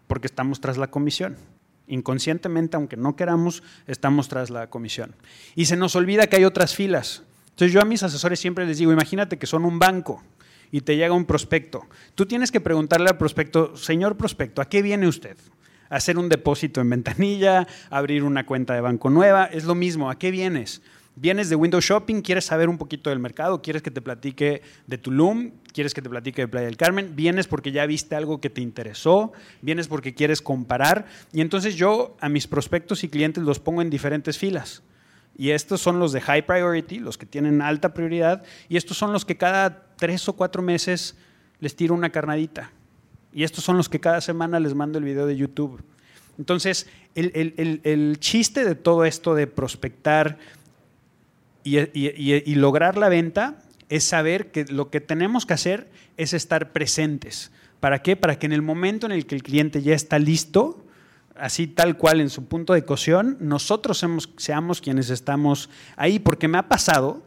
[0.07, 1.37] porque estamos tras la comisión.
[1.87, 5.15] Inconscientemente, aunque no queramos, estamos tras la comisión.
[5.55, 7.21] Y se nos olvida que hay otras filas.
[7.49, 10.23] Entonces yo a mis asesores siempre les digo, imagínate que son un banco
[10.71, 11.87] y te llega un prospecto.
[12.15, 15.37] Tú tienes que preguntarle al prospecto, señor prospecto, ¿a qué viene usted?
[15.89, 17.67] ¿A hacer un depósito en ventanilla?
[17.89, 19.45] ¿Abrir una cuenta de banco nueva?
[19.45, 20.81] Es lo mismo, ¿a qué vienes?
[21.15, 22.21] ¿Vienes de Windows Shopping?
[22.21, 23.61] ¿Quieres saber un poquito del mercado?
[23.61, 25.51] ¿Quieres que te platique de Tulum?
[25.73, 27.13] ¿Quieres que te platique de Playa del Carmen?
[27.15, 29.33] ¿Vienes porque ya viste algo que te interesó?
[29.61, 31.07] ¿Vienes porque quieres comparar?
[31.33, 34.81] Y entonces yo a mis prospectos y clientes los pongo en diferentes filas.
[35.39, 39.13] Y estos son los de high priority, los que tienen alta prioridad, y estos son
[39.13, 41.15] los que cada tres o cuatro meses
[41.61, 42.71] les tiro una carnadita.
[43.33, 45.81] Y estos son los que cada semana les mando el video de YouTube.
[46.37, 50.37] Entonces, el, el- el- chiste de todo esto de prospectar
[51.63, 55.87] y, y- y- y lograr la venta es saber que lo que tenemos que hacer
[56.17, 57.51] es estar presentes.
[57.79, 58.17] ¿Para qué?
[58.17, 60.83] Para que en el momento en el que el cliente ya está listo,
[61.39, 64.05] así tal cual en su punto de cocción, nosotros
[64.37, 67.23] seamos, quienes estamos ahí, porque me ha pasado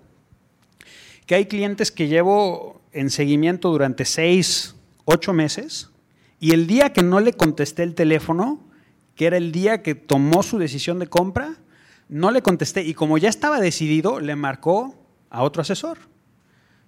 [1.26, 5.90] que hay clientes que llevo en seguimiento durante seis, ocho meses
[6.40, 8.60] y el día que no le contesté el teléfono,
[9.14, 11.56] que era el día que tomó su decisión de compra,
[12.08, 14.94] no le contesté y como ya estaba decidido, le marcó
[15.30, 15.98] a otro asesor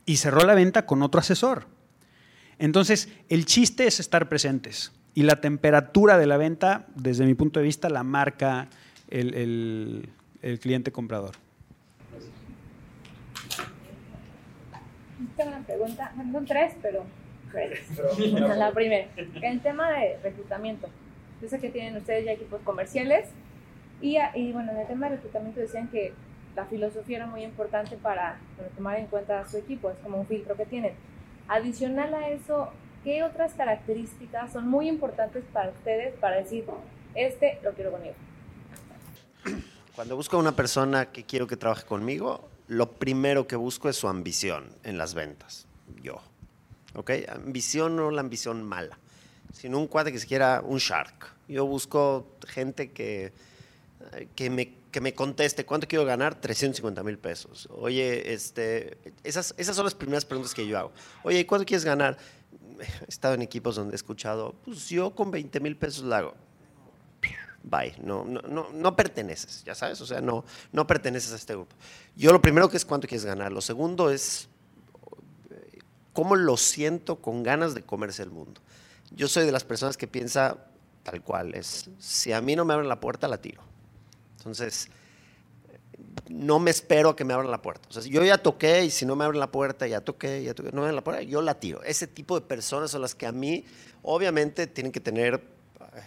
[0.06, 1.66] y cerró la venta con otro asesor.
[2.58, 7.60] Entonces, el chiste es estar presentes y la temperatura de la venta, desde mi punto
[7.60, 8.68] de vista, la marca
[9.08, 10.08] el, el-
[10.42, 11.32] el cliente comprador.
[15.36, 17.04] Tengo una pregunta, bueno, son tres, pero
[17.52, 17.86] breves.
[18.58, 19.06] La primera,
[19.42, 20.88] el tema de reclutamiento.
[21.40, 23.28] Yo sé que tienen ustedes ya equipos comerciales
[24.00, 26.12] y, a- y bueno, en el tema de reclutamiento decían que
[26.56, 30.18] la filosofía era muy importante para bueno, tomar en cuenta a su equipo, es como
[30.20, 30.92] un filtro que tienen.
[31.48, 32.70] Adicional a eso,
[33.04, 36.64] ¿qué otras características son muy importantes para ustedes para decir,
[37.14, 38.14] este lo quiero conmigo?
[39.94, 43.96] Cuando busco a una persona que quiero que trabaje conmigo, lo primero que busco es
[43.96, 45.66] su ambición en las ventas.
[46.02, 46.20] Yo.
[46.94, 47.10] ¿Ok?
[47.28, 48.98] Ambición no la ambición mala,
[49.52, 51.34] sino un cuate que se quiera un shark.
[51.46, 53.32] Yo busco gente que,
[54.34, 56.34] que, me, que me conteste, ¿cuánto quiero ganar?
[56.40, 57.68] 350 mil pesos.
[57.70, 60.92] Oye, este, esas, esas son las primeras preguntas que yo hago.
[61.22, 62.16] Oye, ¿cuánto quieres ganar?
[62.80, 66.34] He estado en equipos donde he escuchado, pues yo con 20 mil pesos la hago
[67.64, 71.54] bye, no, no, no, no perteneces, ya sabes, o sea, no, no perteneces a este
[71.54, 71.74] grupo.
[72.14, 74.48] Yo lo primero que es cuánto quieres ganar, lo segundo es
[76.12, 78.60] cómo lo siento con ganas de comerse el mundo.
[79.10, 80.58] Yo soy de las personas que piensa
[81.02, 83.62] tal cual, es, si a mí no me abren la puerta, la tiro.
[84.38, 84.88] Entonces,
[86.28, 87.88] no me espero a que me abran la puerta.
[87.88, 90.54] O sea, yo ya toqué y si no me abren la puerta, ya toqué, ya
[90.54, 91.82] toqué, no me abren la puerta, yo la tiro.
[91.82, 93.64] Ese tipo de personas son las que a mí,
[94.02, 95.42] obviamente, tienen que tener,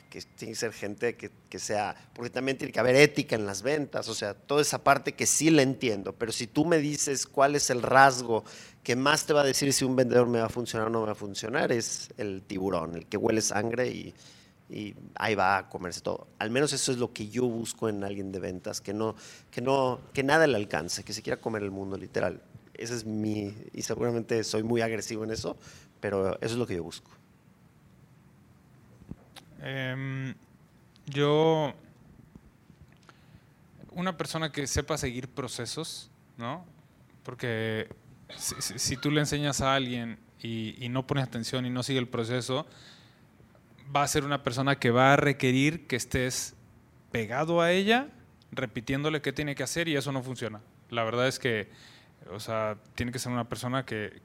[0.09, 3.45] que tiene que ser gente que, que sea, porque también tiene que haber ética en
[3.45, 6.79] las ventas, o sea, toda esa parte que sí la entiendo, pero si tú me
[6.79, 8.43] dices cuál es el rasgo
[8.83, 11.01] que más te va a decir si un vendedor me va a funcionar o no
[11.01, 14.13] me va a funcionar, es el tiburón, el que huele sangre y,
[14.69, 16.27] y ahí va a comerse todo.
[16.39, 19.15] Al menos eso es lo que yo busco en alguien de ventas, que no,
[19.49, 22.41] que no, que nada le alcance, que se quiera comer el mundo literal.
[22.73, 25.57] Ese es mi, y seguramente soy muy agresivo en eso,
[25.99, 27.09] pero eso es lo que yo busco.
[29.61, 30.35] Em,
[31.05, 31.73] yo,
[33.91, 36.65] una persona que sepa seguir procesos, ¿no?
[37.23, 37.87] Porque
[38.35, 42.07] si, tú le enseñas a alguien y, y no pones atención y no sigue el
[42.07, 42.67] proceso,
[43.95, 46.55] va a ser una persona que va a requerir que estés
[47.11, 48.07] pegado a ella,
[48.51, 50.61] repitiéndole qué tiene que hacer y eso no funciona.
[50.89, 51.69] La verdad es que,
[52.31, 54.21] o sea, tiene que ser una persona que,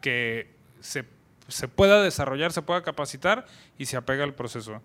[0.00, 0.48] que,
[0.80, 1.04] se,
[1.48, 3.46] se pueda desarrollar, se pueda capacitar
[3.78, 4.82] y se apega al proceso.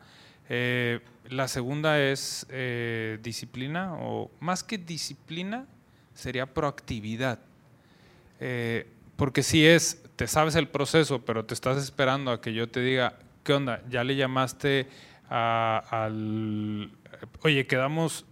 [0.50, 1.00] Eh,
[1.30, 5.68] la segunda es eh, disciplina, o más que disciplina,
[6.16, 7.40] sería proactividad.
[8.40, 12.68] Eh, porque si es, te sabes el proceso, pero te estás esperando a que yo
[12.68, 13.14] te diga,
[13.46, 13.82] ¿qué onda?
[13.90, 14.90] Ya le llamaste
[15.30, 16.92] a- al...
[17.44, 18.26] Oye, quedamos,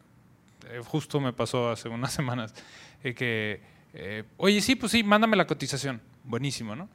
[0.70, 2.54] eh, justo me pasó hace unas semanas,
[3.06, 3.62] eh, que,
[3.94, 6.02] eh, oye, sí, pues sí, mándame la cotización.
[6.26, 6.90] Buenísimo, ¿no?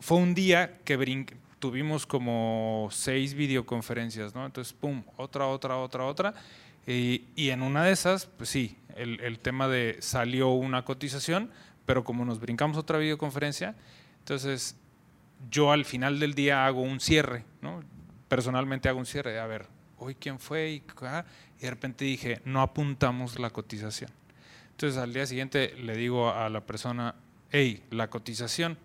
[0.00, 1.24] Fue un día que
[1.60, 4.46] tuvimos como seis videoconferencias, ¿no?
[4.46, 6.34] Entonces, pum, otra, otra, otra, otra.
[6.88, 11.52] Y, y en una de esas, pues sí, el, el tema de salió una cotización,
[11.86, 13.76] pero como nos brincamos otra videoconferencia,
[14.28, 14.76] entonces
[15.50, 17.80] yo al final del día hago un cierre, ¿no?
[18.28, 19.64] Personalmente hago un cierre, de, a ver,
[19.96, 21.24] hoy quién fue y, ah,
[21.58, 24.10] y de repente dije, no apuntamos la cotización.
[24.72, 27.14] Entonces al día siguiente le digo a la persona,
[27.52, 28.76] hey, la cotización,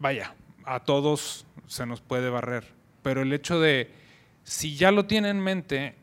[0.00, 2.64] vaya, a todos se nos puede barrer,
[3.04, 3.88] pero el hecho de,
[4.42, 5.94] si ya lo tiene en mente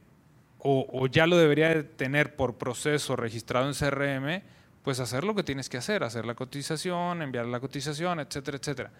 [0.60, 4.42] o, o ya lo debería de tener por proceso registrado en CRM,
[4.88, 8.92] pues hacer lo que tienes que hacer, hacer la cotización, enviar la cotización, etcétera, etcétera.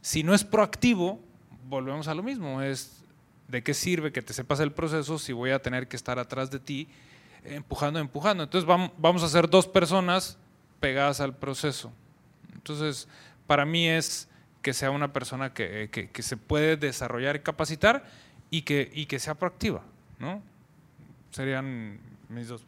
[0.00, 1.20] Si no es proactivo,
[1.66, 3.04] volvemos a lo mismo, es
[3.46, 6.50] de qué sirve que te sepas el proceso si voy a tener que estar atrás
[6.50, 6.88] de ti
[7.44, 8.42] empujando, empujando.
[8.44, 10.38] Entonces vam- vamos a ser dos personas
[10.80, 11.92] pegadas al proceso.
[12.54, 13.06] Entonces,
[13.46, 14.30] para mí es
[14.62, 18.02] que sea una persona que, que- que se puede desarrollar y capacitar
[18.48, 19.82] y que, y que sea proactiva,
[20.18, 20.40] ¿no?
[21.32, 22.00] Serían
[22.30, 22.64] mis dos.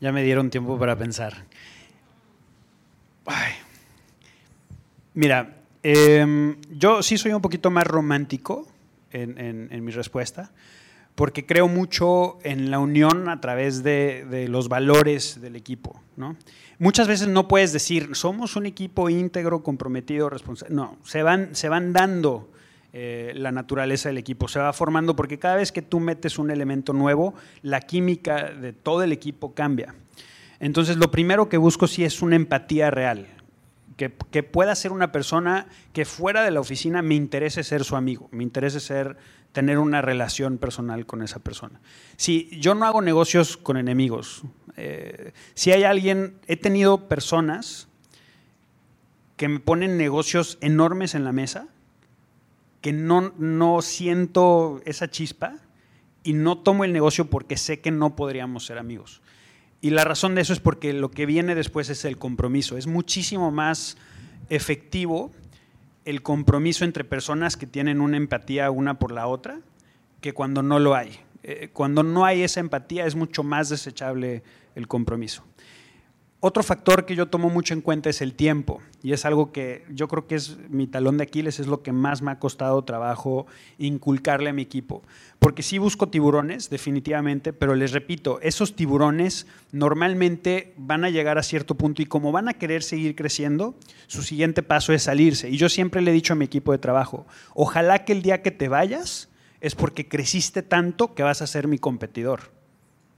[0.00, 1.44] Ya me dieron tiempo para pensar.
[5.14, 8.66] Mira, em, yo sí soy un poquito más romántico
[9.10, 10.52] en mi respuesta,
[11.18, 16.00] porque creo mucho en la unión a través de, de los valores del equipo.
[16.16, 16.36] ¿no?
[16.78, 20.76] Muchas veces no puedes decir, somos un equipo íntegro, comprometido, responsable.
[20.76, 22.48] No, se van, se van dando
[23.00, 24.48] eh, la naturaleza del equipo.
[24.48, 27.32] Se va formando porque cada vez que tú metes un elemento nuevo,
[27.62, 29.94] la química de todo el equipo cambia.
[30.58, 33.28] Entonces, lo primero que busco sí es una empatía real.
[33.96, 38.28] Que, pueda ser una persona que fuera de la oficina me interese ser su amigo,
[38.32, 39.16] me interese ser,
[39.52, 41.80] tener una relación personal con esa persona.
[42.16, 44.42] Si yo no hago negocios con enemigos,
[44.76, 47.86] eh, si hay alguien, he tenido personas
[49.36, 51.68] que me ponen negocios enormes en la mesa,
[52.80, 55.56] que no, no siento esa chispa
[56.22, 59.22] y no tomo el negocio porque sé que no podríamos ser amigos.
[59.80, 62.76] Y la razón de eso es porque lo que viene después es el compromiso.
[62.76, 63.96] Es muchísimo más
[64.48, 65.30] efectivo
[66.04, 69.60] el compromiso entre personas que tienen una empatía una por la otra
[70.20, 71.20] que cuando no lo hay.
[71.42, 74.42] Eh, cuando no hay esa empatía es mucho más desechable
[74.74, 75.44] el compromiso.
[76.40, 79.84] Otro factor que yo tomo mucho en cuenta es el tiempo, y es algo que
[79.90, 82.84] yo creo que es mi talón de Aquiles, es lo que más me ha costado
[82.84, 85.02] trabajo inculcarle a mi equipo.
[85.40, 91.42] Porque sí busco tiburones, definitivamente, pero les repito, esos tiburones normalmente van a llegar a
[91.42, 93.74] cierto punto y como van a querer seguir creciendo,
[94.06, 95.50] su siguiente paso es salirse.
[95.50, 98.42] Y yo siempre le he dicho a mi equipo de trabajo, ojalá que el día
[98.42, 99.28] que te vayas
[99.60, 102.56] es porque creciste tanto que vas a ser mi competidor.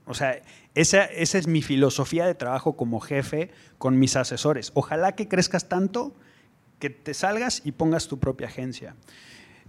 [0.05, 0.41] O sea,
[0.73, 4.71] esa, es mi filosofía de trabajo como jefe con mis asesores.
[4.73, 6.15] Ojalá que crezcas tanto
[6.79, 8.95] que te salgas y pongas tu propia agencia.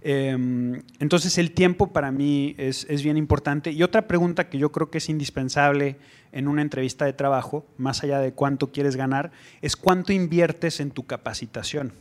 [0.01, 3.71] Em, entonces el tiempo para mí es, es, bien importante.
[3.71, 5.97] Y otra pregunta que yo creo que es indispensable
[6.31, 9.31] en una entrevista de trabajo, más allá de cuánto quieres ganar,
[9.61, 11.93] es cuánto inviertes en tu capacitación.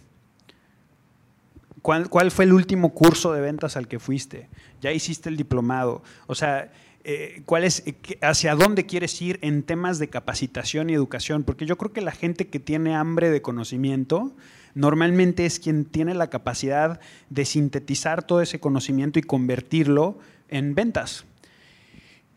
[1.82, 4.48] ¿Cuál, ¿Cuál, fue el último curso de ventas al que fuiste?
[4.80, 6.02] ¿Ya hiciste el diplomado?
[6.28, 6.70] O sea,
[7.04, 11.92] eh, eh, hacia dónde quieres ir en temas de capacitación y educación, porque yo creo
[11.92, 14.32] que la gente que tiene hambre de conocimiento
[14.74, 21.24] normalmente es quien tiene la capacidad de sintetizar todo ese conocimiento y convertirlo en ventas.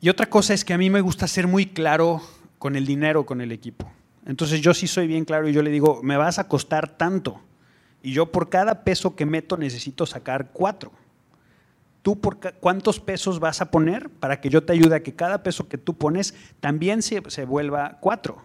[0.02, 2.22] Y otra cosa es que a mí me gusta ser muy claro
[2.58, 3.92] con el dinero, con el equipo.
[4.26, 7.42] Entonces yo sí soy bien claro y yo le digo, me vas a costar tanto.
[8.02, 10.92] Y yo por cada peso que meto necesito sacar cuatro
[12.06, 15.42] tú por cuántos pesos vas a poner para que yo te ayude a que cada
[15.42, 18.44] peso que tú pones también se, vuelva cuatro.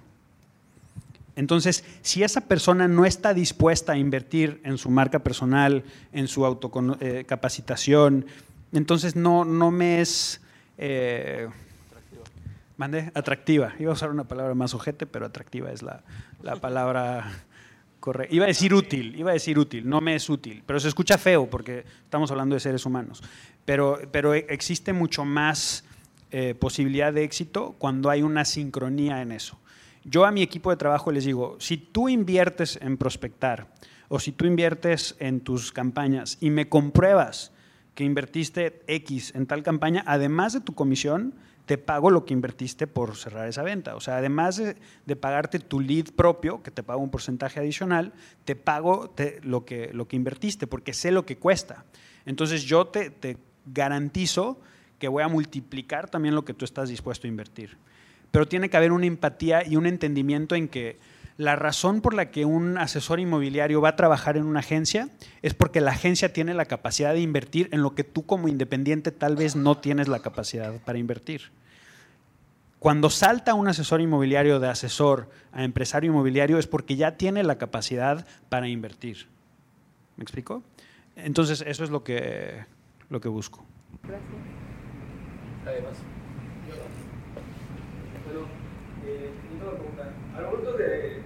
[1.36, 5.84] Entonces, si esa persona no está dispuesta a invertir en su marca personal,
[6.14, 8.32] en su autocapacitación, eh,
[8.72, 10.40] entonces no, no me es
[10.78, 11.46] eh,
[13.12, 13.74] atractiva.
[13.78, 16.02] Iba a usar una palabra más ojete, pero atractiva es la,
[16.42, 17.30] la palabra
[18.00, 18.34] Correcto.
[18.34, 21.18] Iba a decir útil, iba a decir útil, no me es útil, pero se escucha
[21.18, 23.22] feo porque estamos hablando de seres humanos.
[23.70, 25.84] Pero, pero existe mucho más
[26.32, 29.60] eh, posibilidad de éxito cuando hay una sincronía en eso.
[30.02, 33.68] Yo a mi equipo de trabajo les digo, si tú inviertes en prospectar
[34.08, 37.52] o si tú inviertes en tus campañas y me compruebas
[37.94, 42.88] que invertiste X en tal campaña, además de tu comisión, te pago lo que invertiste
[42.88, 43.94] por cerrar esa venta.
[43.94, 48.14] O sea, además de, pagarte tu lead propio, que te pago un porcentaje adicional,
[48.44, 51.84] te pago lo, que, lo que invertiste, porque sé lo que cuesta.
[52.26, 53.36] Entonces yo te, te
[53.66, 54.60] garantizo
[54.98, 57.76] que voy a multiplicar también lo que tú estás dispuesto a invertir.
[58.30, 60.98] Pero tiene que haber una empatía y un entendimiento en que
[61.36, 65.08] la razón por la que un asesor inmobiliario va a trabajar en una agencia
[65.40, 69.10] es porque la agencia tiene la capacidad de invertir en lo que tú como independiente
[69.10, 71.50] tal vez no tienes la capacidad para invertir.
[72.78, 77.56] Cuando salta un asesor inmobiliario de asesor a empresario inmobiliario es porque ya tiene la
[77.56, 79.26] capacidad para invertir.
[80.16, 80.62] ¿Me explico?
[81.16, 82.64] Entonces, eso es lo que,
[83.10, 83.66] lo que busco.
[84.04, 84.30] Gracias.
[85.66, 85.98] Además,
[88.24, 88.46] pero,
[89.04, 90.14] eh, una pregunta.
[90.36, 91.20] Al momento de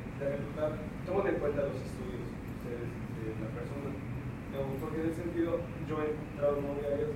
[1.05, 2.25] tomen en cuenta los estudios
[2.57, 3.93] ustedes, de la persona.
[4.81, 7.13] porque en ese sentido, yo he encontrado novias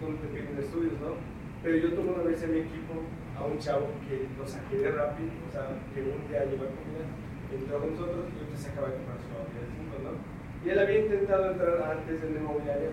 [0.00, 1.20] donde te piden estudios, ¿no?
[1.62, 3.04] Pero yo tuve una vez en mi equipo
[3.36, 6.72] a un chavo que lo saqué de rápido, o sea, que un día llegó a
[6.72, 7.04] comida,
[7.52, 10.12] entró con nosotros y yo se acaba de comprar su novia de 5, ¿no?
[10.64, 12.90] Y él había intentado entrar antes en la inmobiliaria,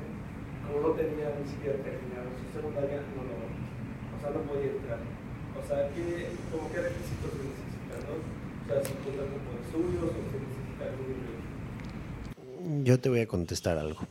[0.82, 5.00] no tenía ni siquiera terminado su secundaria, no lo, o sea, no podía entrar.
[5.56, 8.36] O sea, que, como qué requisitos se necesitan, ¿no?
[12.84, 14.02] Yo te voy a contestar algo.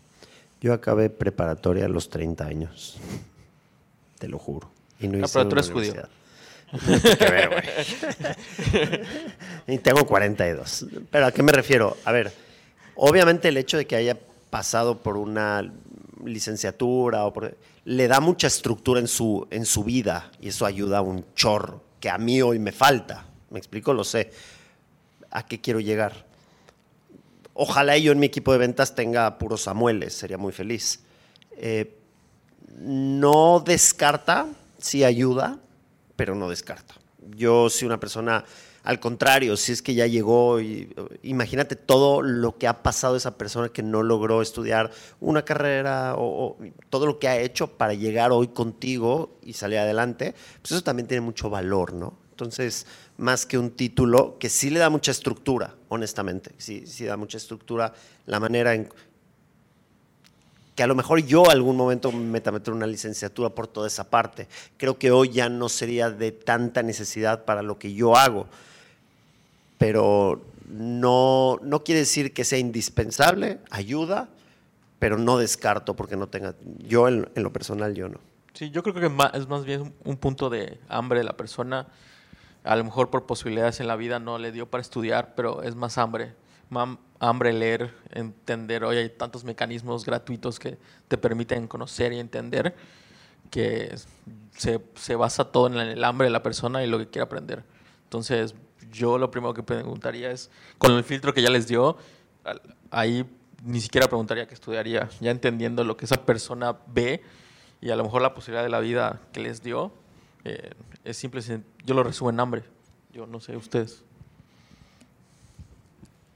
[0.61, 2.99] Yo acabé preparatoria a los 30 años.
[4.19, 4.71] Te lo juro.
[5.01, 6.09] Y no, pero tú eres judío.
[6.73, 7.63] que ver, güey.
[9.67, 10.87] y tengo 42.
[11.11, 11.97] Pero ¿a qué me refiero?
[12.05, 12.33] A ver,
[12.95, 14.17] obviamente el hecho de que haya
[14.51, 15.71] pasado por una
[16.25, 20.99] licenciatura o por, le da mucha estructura en su, en su vida y eso ayuda
[20.99, 23.27] a un chorro que a mí hoy me falta.
[23.51, 23.95] ¿Me explico?
[23.95, 24.31] Lo sé.
[25.31, 26.27] ¿A qué quiero llegar?
[27.55, 31.01] Ojalá yo en mi equipo de ventas tenga puros Samueles, sería muy feliz.
[31.57, 31.99] eh,
[32.81, 34.49] no descarta,
[34.79, 35.59] sí ayuda,
[36.17, 36.95] pero no descarta.
[37.37, 38.45] Yo soy una persona,
[38.85, 40.59] al contrario, si es que ya llegó,
[41.23, 46.59] imagínate todo lo que ha pasado esa persona que no logró estudiar una carrera o,
[46.91, 51.09] todo lo que ha hecho para llegar hoy contigo y salir adelante, pues eso también
[51.09, 52.13] tiene mucho valor, ¿no?
[52.33, 57.17] Entonces, más que un título, que sí le da mucha estructura, honestamente, sí, sí da
[57.17, 57.95] mucha estructura
[58.27, 58.91] la manera en
[60.75, 64.49] que a lo mejor yo algún momento me meter una licenciatura por toda esa parte.
[64.77, 68.49] Creo que hoy ya no sería de tanta necesidad para lo que yo hago,
[69.79, 74.29] pero no, no quiere decir que sea indispensable, ayuda,
[74.99, 78.21] pero no descarto porque no tenga, yo en, lo personal yo no.
[78.55, 79.07] Sí, yo creo que
[79.37, 81.89] es más bien un punto de hambre de la persona.
[82.63, 85.75] A lo mejor por posibilidades en la vida no le dio para estudiar, pero es
[85.75, 86.35] más hambre.
[86.71, 88.85] Mam- hambre leer, entender.
[88.85, 92.75] Hoy hay tantos mecanismos gratuitos que te permiten conocer y entender
[93.51, 93.95] que
[94.57, 97.65] se, se basa todo en el hambre de la persona y lo que quiere aprender.
[98.05, 98.55] Entonces,
[98.95, 101.97] yo lo primero que preguntaría es, con el filtro que ya les dio,
[102.91, 103.25] ahí
[103.65, 107.23] ni siquiera preguntaría qué estudiaría, ya entendiendo lo que esa persona ve
[107.81, 109.93] y a lo mejor la posibilidad de la vida que les dio
[110.45, 110.71] eh,
[111.05, 111.41] es simple,
[111.85, 112.63] yo lo resumo en hambre.
[113.13, 114.03] Yo no sé, ustedes.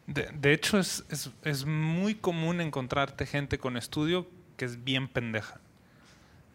[0.07, 5.09] De, de hecho, es, es- es muy común encontrarte gente con estudio que es bien
[5.09, 5.61] pendeja.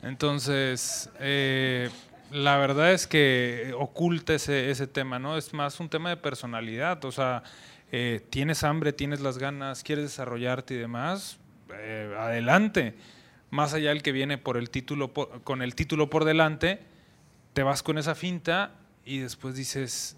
[0.02, 1.90] Entonces, eh,
[2.34, 5.38] la verdad es que oculta ese, ese tema, ¿no?
[5.38, 7.06] Es más un tema de personalidad.
[7.06, 7.44] O sea,
[7.92, 11.38] eh, tienes hambre, tienes las ganas, quieres desarrollarte y demás,
[11.76, 12.96] eh, adelante.
[13.52, 16.80] Más allá del que viene por el título, con el título por delante,
[17.54, 18.72] te vas con esa finta
[19.06, 20.18] y después dices,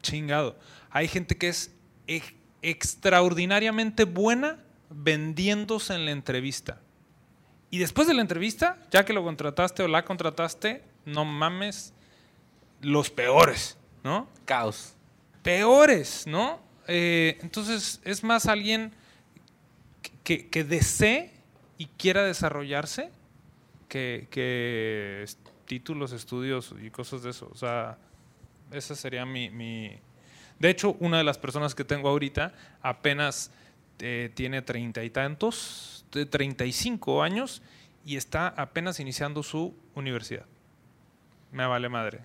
[0.00, 0.58] chingado.
[0.90, 1.74] Hay gente que es
[2.06, 2.32] ex-
[2.62, 6.80] extraordinariamente buena vendiéndose en la entrevista.
[7.70, 11.92] Y después de la entrevista, ya que lo contrataste o la contrataste, no mames,
[12.80, 14.28] los peores, ¿no?
[14.44, 14.94] Caos.
[15.42, 16.60] Peores, ¿no?
[16.86, 18.92] Eh, entonces, es más alguien
[20.22, 21.30] que, que desee
[21.78, 23.10] y quiera desarrollarse
[23.88, 25.26] que,
[25.66, 27.48] títulos, estudios y cosas de eso.
[27.52, 27.96] O sea,
[28.72, 29.96] esa sería mi, mi-
[30.58, 32.52] De hecho, una de las personas que tengo ahorita
[32.82, 33.50] apenas
[34.00, 37.62] eh, tiene treinta y tantos, de 35 años,
[38.04, 40.44] y está apenas iniciando su universidad.
[41.54, 42.20] Me vale madre.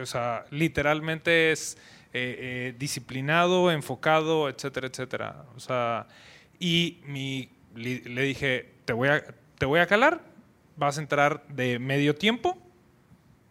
[0.00, 1.76] O sea, literalmente es
[2.12, 2.36] eh,
[2.72, 5.44] eh, disciplinado, enfocado, etcétera, etcétera.
[5.56, 6.06] O sea,
[6.58, 9.24] y mi, le dije, te voy, a,
[9.58, 10.20] te voy a calar,
[10.76, 12.56] vas a entrar de medio tiempo.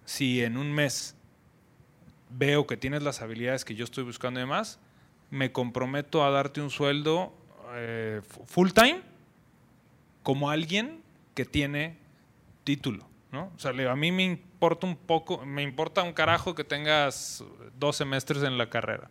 [0.05, 1.15] Si en un mes
[2.29, 4.79] veo que tienes las habilidades que yo estoy buscando y demás,
[5.29, 7.33] me comprometo a darte un sueldo
[7.73, 9.01] eh, fu- full time
[10.23, 11.01] como alguien
[11.35, 11.97] que tiene
[12.63, 13.51] título, ¿no?
[13.55, 17.43] O sea, a mí me importa un poco, me importa un carajo que tengas
[17.77, 19.09] dos semestres en la carrera.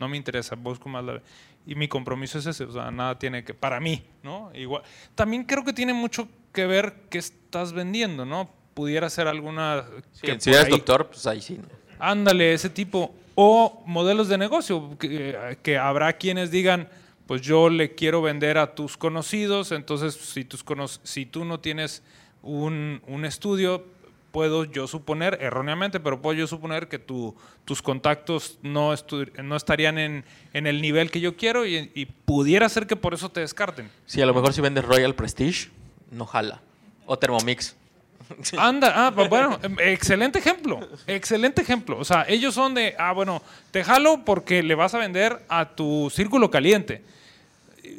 [0.00, 1.22] No me interesa, busco más la...
[1.66, 3.54] Y mi compromiso es ese, o sea, nada tiene que...
[3.54, 4.50] Para mí, ¿no?
[4.54, 4.82] Igual.
[5.14, 8.50] También creo que tiene mucho que ver qué estás vendiendo, ¿no?
[8.74, 9.84] Pudiera ser alguna...
[10.12, 11.58] Sí, que si eres ahí- doctor, pues ahí sí.
[11.98, 13.14] Ándale, ese tipo.
[13.36, 16.88] O modelos de negocio, que, que habrá quienes digan,
[17.26, 21.60] pues yo le quiero vender a tus conocidos, entonces si, tus cono- si tú no
[21.60, 22.02] tienes
[22.44, 23.84] un, un estudio,
[24.30, 27.34] puedo yo suponer, erróneamente, pero puedo yo suponer que tu-
[27.64, 32.06] tus contactos no, estu- no estarían en, en el nivel que yo quiero y, y
[32.06, 33.90] pudiera ser que por eso te descarten.
[34.06, 35.68] Sí, a lo mejor si vendes Royal Prestige,
[36.10, 36.60] no jala.
[37.06, 37.76] O Thermomix.
[38.56, 41.98] Anda, ah, pues bueno, em, excelente ejemplo, excelente ejemplo.
[41.98, 45.74] O sea, ellos son de, ah, bueno, te jalo porque le vas a vender a
[45.76, 47.02] tu círculo caliente.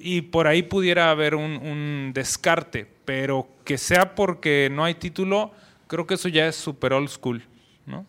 [0.02, 5.52] Y por ahí pudiera haber un, un descarte, pero que sea porque no hay título,
[5.88, 7.44] creo que eso ya es super old school,
[7.86, 8.06] ¿no?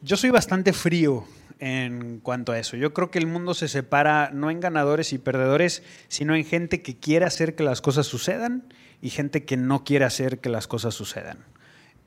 [0.00, 1.24] Yo soy bastante frío
[1.58, 2.76] en cuanto a eso.
[2.76, 6.82] Yo creo que el mundo se separa no en ganadores y perdedores, sino en gente
[6.82, 10.68] que quiere hacer que las cosas sucedan y gente que no quiere hacer que las
[10.68, 11.38] cosas sucedan.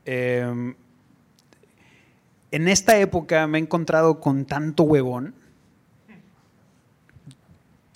[0.06, 0.74] Eh,
[2.52, 5.36] en esta época me he encontrado con tanto huevón,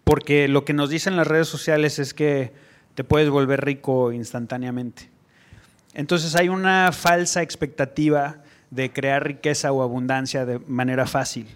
[0.05, 2.53] porque lo que nos dicen las redes sociales es que
[2.93, 5.09] te puedes volver rico instantáneamente.
[5.93, 11.47] Entonces hay una falsa expectativa de crear riqueza o abundancia de manera fácil.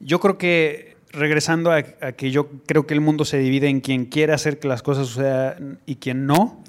[0.00, 4.06] Yo creo que, regresando a, que yo creo que el mundo se divide en quien
[4.06, 6.62] quiere hacer que las cosas sucedan y quien no,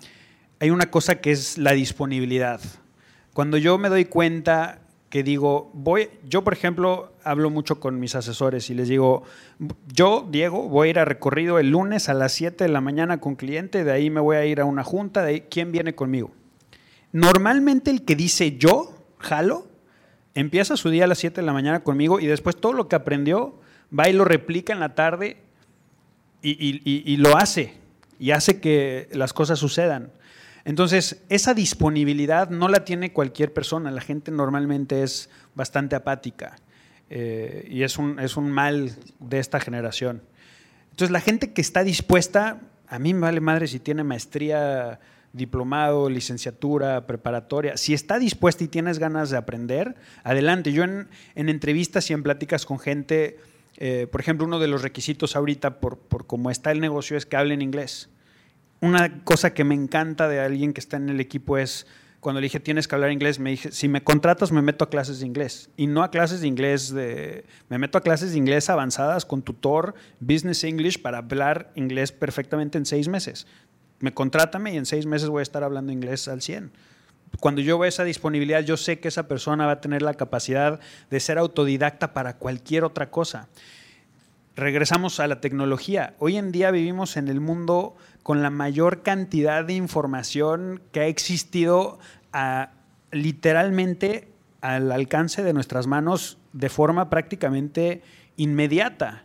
[0.60, 2.62] hay una cosa que es la disponibilidad.
[3.34, 8.16] Cuando yo me doy cuenta que digo, voy, yo por ejemplo hablo mucho con mis
[8.16, 9.24] asesores y les digo,
[9.94, 13.20] yo, Diego, voy a ir a recorrido el lunes a las 7 de la mañana
[13.20, 15.94] con cliente, de ahí me voy a ir a una junta, de ahí, ¿quién viene
[15.96, 16.32] conmigo?
[17.12, 19.68] Normalmente el que dice yo, jalo,
[20.34, 22.96] empieza su día a las 7 de la mañana conmigo y después todo lo que
[22.96, 23.60] aprendió
[23.98, 25.38] va y lo replica en la tarde
[26.42, 27.74] y, lo hace,
[28.18, 30.10] y hace que las cosas sucedan.
[30.64, 33.92] Entonces, esa disponibilidad no la tiene cualquier persona.
[33.92, 36.56] La gente normalmente es bastante apática
[37.10, 40.22] eh, y es un, es un mal de esta generación.
[40.92, 45.00] Entonces, la gente que está dispuesta, a mí me vale madre si tiene maestría,
[45.34, 50.74] diplomado, licenciatura, preparatoria, si está dispuesta y tienes ganas de aprender, adelante.
[50.74, 53.40] Yo en, en entrevistas y en pláticas con gente,
[53.78, 57.26] eh, por ejemplo, uno de los requisitos ahorita por, por cómo está el negocio es
[57.26, 58.10] que hablen inglés
[58.82, 61.86] una cosa que me encanta de alguien que está en el equipo es
[62.20, 64.90] cuando le dije tienes que hablar inglés, me dije, si me contratas me meto a
[64.90, 65.70] clases de inglés.
[65.78, 67.46] Y no a clases de inglés de...
[67.70, 72.78] Me meto a clases de inglés avanzadas con tutor, business English, para hablar inglés perfectamente
[72.78, 73.48] en seis meses.
[74.00, 76.72] Me contrátame y en seis meses voy a estar hablando inglés al 100.
[77.40, 80.80] Cuando yo veo esa disponibilidad, yo sé que esa persona va a tener la capacidad
[81.10, 83.48] de ser autodidacta para cualquier otra cosa
[84.56, 86.16] regresamos a la tecnología.
[86.20, 91.08] Hoy en día vivimos en el mundo con la mayor cantidad de información que ha
[91.08, 92.00] existido
[93.12, 94.28] literalmente
[94.62, 98.04] al alcance de nuestras manos de forma prácticamente
[98.38, 99.24] inmediata.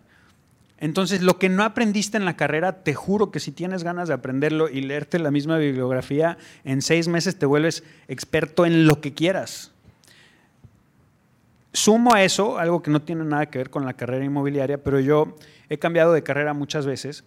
[0.78, 4.14] Entonces, lo que no aprendiste en la carrera, te juro que si tienes ganas de
[4.14, 9.14] aprenderlo y leerte la misma bibliografía, en seis meses te vuelves experto en lo que
[9.14, 9.72] quieras.
[11.76, 14.98] Sumo a eso, algo que no tiene nada que ver con la carrera inmobiliaria, pero
[14.98, 15.36] yo
[15.68, 17.22] he cambiado de carrera muchas veces.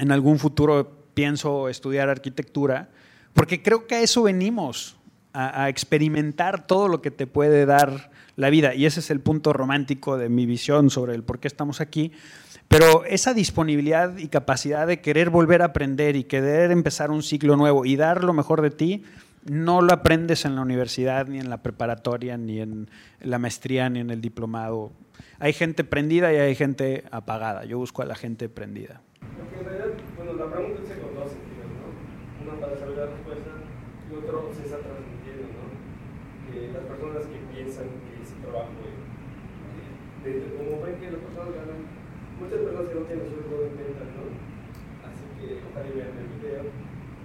[0.00, 2.88] En algún futuro pienso estudiar arquitectura,
[3.34, 4.96] porque creo que a eso venimos,
[5.32, 8.74] a, experimentar todo lo que te puede dar la vida.
[8.74, 12.10] Y ese es el punto romántico de mi visión sobre el por qué estamos aquí.
[12.66, 17.56] Pero esa disponibilidad y capacidad de querer volver a aprender y querer empezar un ciclo
[17.56, 19.04] nuevo y dar lo mejor de ti,
[19.48, 22.88] no lo aprendes en la universidad, ni en la preparatoria, ni en
[23.20, 24.92] la maestría, ni en el diplomado.
[25.38, 27.64] Hay gente prendida y hay gente apagada.
[27.64, 29.02] Yo busco a la gente prendida.
[29.20, 31.86] Porque en realidad, bueno, la pregunta dice con dos sentidos, ¿no?
[32.52, 33.50] Uno para saber la respuesta
[34.10, 35.66] y otro se está transmitiendo, ¿no?
[36.52, 41.50] Que las personas que piensan que ese trabajo, eh, de- como ven que las personas
[41.58, 41.80] ganan,
[42.38, 44.22] muchas personas que no tienen sueldo de venta, ¿no?
[45.02, 46.62] Así que ojalá y vean el video,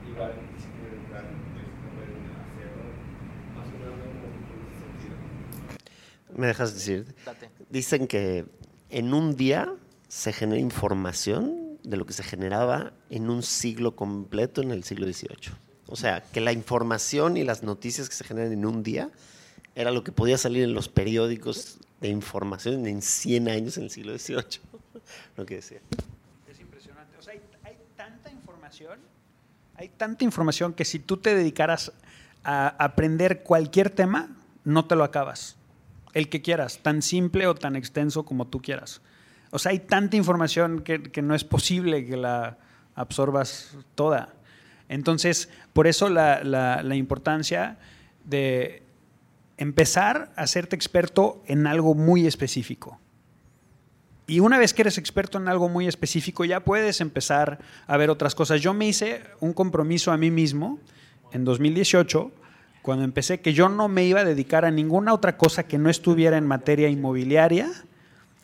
[0.09, 2.85] igual si quieren entrar, pues lo pueden hacer, ¿no?
[3.53, 5.17] Más o menos como en ese sentido.
[6.35, 7.15] ¿Me dejas decir?
[7.25, 7.49] Date.
[7.69, 8.45] Dicen que
[8.89, 9.73] en un día
[10.07, 15.05] se genera información de lo que se generaba en un siglo completo en el siglo
[15.07, 15.53] XVIII.
[15.87, 19.09] O sea, que la información y las noticias que se generan en un día
[19.75, 23.89] era lo que podía salir en los periódicos de información en 100 años en el
[23.89, 24.61] siglo XVIII.
[25.37, 25.79] Lo que decía.
[26.49, 27.17] Es impresionante.
[27.17, 28.99] O sea, hay, hay tanta información,
[29.75, 31.91] hay tanta información que si tú te dedicaras
[32.43, 35.56] a aprender cualquier tema, no te lo acabas.
[36.17, 39.01] El que quieras, tan simple o tan extenso como tú quieras.
[39.51, 42.57] O sea, hay tanta información que, no es posible que la
[42.95, 44.33] absorbas toda.
[44.89, 47.77] Entonces, por eso la importancia
[48.23, 48.81] de
[49.57, 52.99] empezar a hacerte experto en algo muy específico.
[54.27, 58.09] Y una vez que eres experto en algo muy específico, ya puedes empezar a ver
[58.09, 58.59] otras cosas.
[58.61, 60.79] Yo me hice un compromiso a mí mismo
[61.31, 62.31] en 2018,
[62.87, 65.89] cuando empecé, que yo no me iba a dedicar a ninguna otra cosa que no
[65.89, 67.69] estuviera en materia inmobiliaria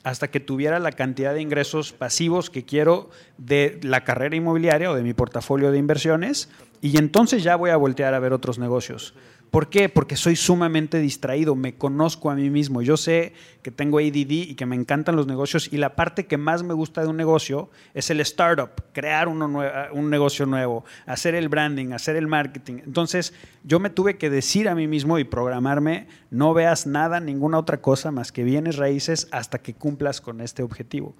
[0.03, 4.95] hasta que tuviera la cantidad de ingresos pasivos que quiero de la carrera inmobiliaria o
[4.95, 6.49] de mi portafolio de inversiones.
[6.81, 9.13] Y entonces ya voy a voltear a ver otros negocios.
[9.53, 9.87] ¿Por qué?
[9.87, 12.81] Porque soy sumamente distraído, me conozco a mí mismo.
[12.81, 16.37] Yo sé que tengo ADD y que me encantan los negocios y la parte que
[16.37, 20.85] más me gusta de un negocio es el startup, crear uno nue- un negocio nuevo,
[21.05, 22.79] hacer el branding, hacer el marketing.
[22.83, 27.59] Entonces yo me tuve que decir a mí mismo y programarme, no veas nada, ninguna
[27.59, 31.15] otra cosa más que bienes raíces hasta que cumplas con este objetivo.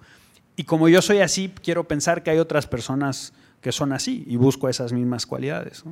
[0.56, 4.34] Y como yo soy así, quiero pensar que hay otras personas que son así y
[4.34, 5.84] busco esas mismas cualidades.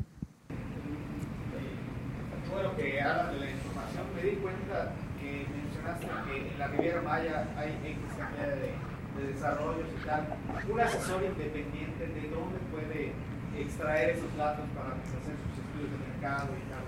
[3.05, 7.71] Hablas de la información, me di cuenta que mencionaste que en la Riviera Maya hay
[7.85, 8.73] X cantidad de,
[9.21, 10.27] de desarrollos y tal.
[10.71, 13.13] Un asesor independiente, ¿de dónde puede
[13.59, 16.83] extraer esos datos para hacer sus estudios de mercado y tal?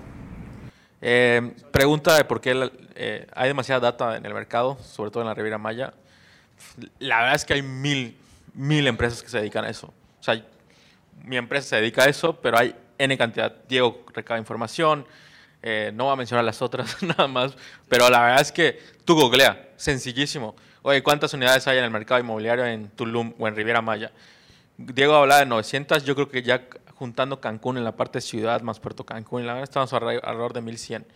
[1.01, 5.23] Eh, pregunta de por qué la- eh, hay demasiada data en el mercado, sobre todo
[5.23, 5.93] en la Riviera Maya.
[6.99, 8.17] La verdad es que hay mil,
[8.55, 9.89] mil empresas que se dedican a eso.
[9.89, 10.41] O sea,
[11.25, 13.53] mi empresa se dedica a eso, pero hay N cantidad.
[13.69, 15.05] Diego recaba información,
[15.67, 17.57] Eh, no voy a mencionar las otras nada más,
[17.89, 20.55] pero la verdad es que tú googlea, sencillísimo.
[20.83, 24.13] Oye, ¿cuántas unidades hay en el mercado inmobiliario en Tulum o en Riviera Maya?
[24.77, 28.61] Diego hablaba de 900, yo creo que ya juntando Cancún en la parte de ciudad
[28.61, 31.07] más Puerto Cancún, la verdad estamos alre- alrededor de 1100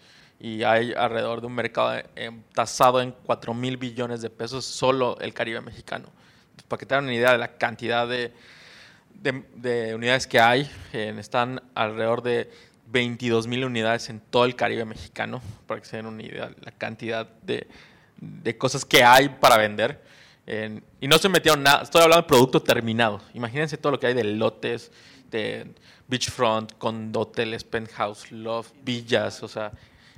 [0.41, 5.19] y hay alrededor de un mercado eh, tasado en 4 mil billones de pesos solo
[5.21, 6.09] el Caribe mexicano.
[6.69, 8.33] Para que tengan una idea de la cantidad de
[9.95, 12.51] unidades que hay, eh, están alrededor de
[12.91, 16.57] 22 mil unidades en todo el Caribe mexicano, para que se den una idea de
[16.61, 17.67] la cantidad de,
[18.17, 20.03] de cosas que hay para vender.
[20.47, 23.21] En- y no se metieron nada, estoy hablando de producto terminado.
[23.35, 24.91] Imagínense todo lo que hay de lotes,
[25.31, 25.71] de
[26.07, 29.73] beachfront, con hoteles, penthouse, loft, villas, o sea,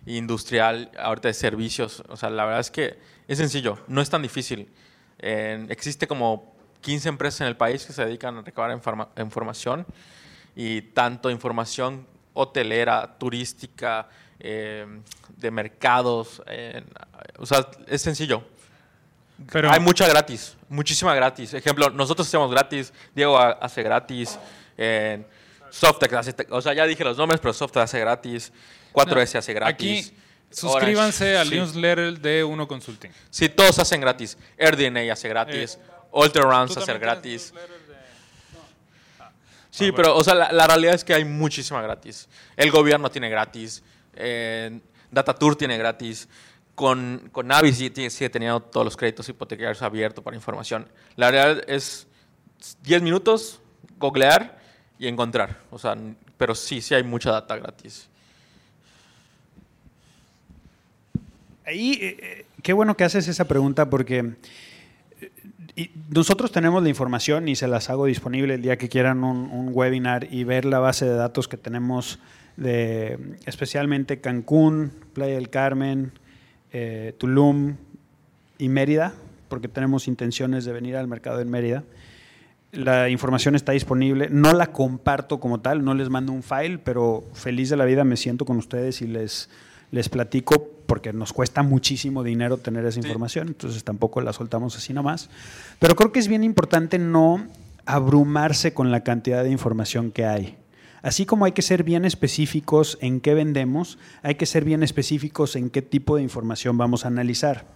[0.06, 2.02] industrial, ahorita de servicios.
[2.08, 2.96] O sea, la verdad es que
[3.26, 4.68] es sencillo, no es tan difícil.
[5.18, 9.84] Existe como 15 empresas en el país que se dedican a recabar informa- información
[10.56, 14.08] y tanto información hotelera, turística,
[14.38, 14.86] eh,
[15.36, 16.42] de mercados.
[16.46, 16.82] eh,
[17.38, 18.42] o sea, es sencillo.
[19.50, 21.54] Pero- Hay mucha gratis, muchísima gratis.
[21.54, 24.38] Ejemplo, nosotros hacemos gratis, Diego ha- hace gratis,
[24.76, 25.24] eh,
[25.70, 28.52] Softex hace, o sea, ya dije los nombres, pero Softex hace gratis,
[28.92, 30.08] 4S hace gratis.
[30.08, 30.16] Aquí,
[30.50, 31.54] suscríbanse Orange, al sí.
[31.54, 33.10] newsletter de Uno Consulting.
[33.30, 34.36] Sí, todos hacen gratis.
[34.58, 35.78] AirDNA hace gratis,
[36.12, 37.54] Alter Rounds ¿Tú hace gratis.
[39.70, 42.28] Sí, Ah, pero o sea, la, la realidad es que hay muchísima gratis.
[42.56, 43.82] El gobierno tiene gratis,
[44.14, 46.28] eh, Datatour tiene gratis,
[46.74, 50.88] con, con Navi sí, tiene- sigue teniendo todos los créditos hipotecarios abiertos para información.
[51.16, 52.06] La realidad es
[52.82, 53.60] 10 minutos,
[53.98, 54.58] googlear
[54.98, 55.58] y encontrar.
[55.70, 55.96] O sea,
[56.36, 58.08] pero sí, sí hay mucha data gratis.
[61.66, 64.34] Ahí, eh, eh, qué bueno que haces esa pregunta porque eh,
[65.76, 69.70] y nosotros tenemos la información y se las hago disponible el día que quieran un,
[69.72, 72.18] webinar y ver la base de datos que tenemos
[72.56, 76.12] de especialmente Cancún, Playa del Carmen,
[76.72, 77.76] eh, Tulum
[78.58, 79.14] y Mérida,
[79.48, 81.84] porque tenemos intenciones de venir al mercado en Mérida.
[82.72, 84.28] La información está disponible.
[84.30, 88.04] No la comparto como tal, no les mando un file, pero feliz de la vida
[88.04, 89.48] me siento con ustedes y les,
[89.90, 93.06] les platico porque nos cuesta muchísimo dinero tener esa Sí.
[93.06, 95.30] información, entonces tampoco la soltamos así nomás.
[95.78, 97.46] Pero creo que es bien importante no
[97.86, 100.56] abrumarse con la cantidad de información que hay.
[101.00, 105.54] Así como hay que ser bien específicos en qué vendemos, hay que ser bien específicos
[105.54, 107.66] en qué tipo de información vamos a analizar.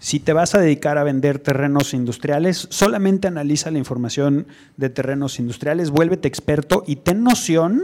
[0.00, 5.38] Si te vas a dedicar a vender terrenos industriales, solamente analiza la información de terrenos
[5.38, 7.80] industriales, vuélvete experto y ten noción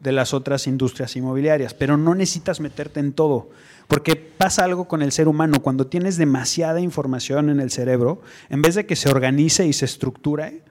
[0.00, 3.50] de las otras industrias inmobiliarias, pero no necesitas meterte en todo,
[3.88, 8.20] porque pasa algo con el ser humano, cuando tienes demasiada información en el cerebro,
[8.50, 10.62] en vez de que se organice y se estructure,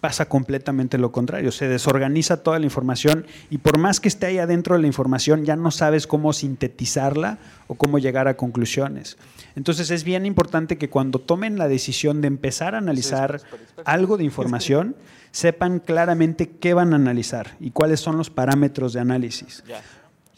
[0.00, 4.38] pasa completamente lo contrario, se desorganiza toda la información y por más que esté ahí
[4.38, 9.18] adentro de la información, ya no sabes cómo sintetizarla o cómo llegar a conclusiones.
[9.56, 13.42] Entonces es bien importante que cuando tomen la decisión de empezar a analizar
[13.84, 14.96] algo de información,
[15.30, 19.62] sepan claramente qué van a analizar y cuáles son los parámetros de análisis.
[19.66, 19.80] Ya,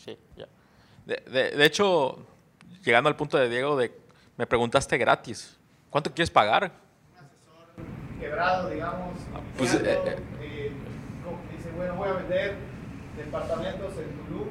[0.04, 0.46] sí, ya.
[1.06, 2.26] De, de- de hecho,
[2.84, 3.92] llegando al punto de Diego, de,
[4.36, 5.56] me preguntaste gratis,
[5.90, 6.72] ¿cuánto quieres pagar?
[8.20, 9.18] quebrado, digamos,
[9.56, 10.72] pues, iniciando, eh, eh,
[11.24, 12.54] como dice, bueno, voy a vender
[13.16, 14.48] departamentos en Tulum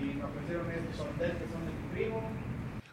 [0.00, 2.22] y me ofrecieron estos hoteles que son de mi primo.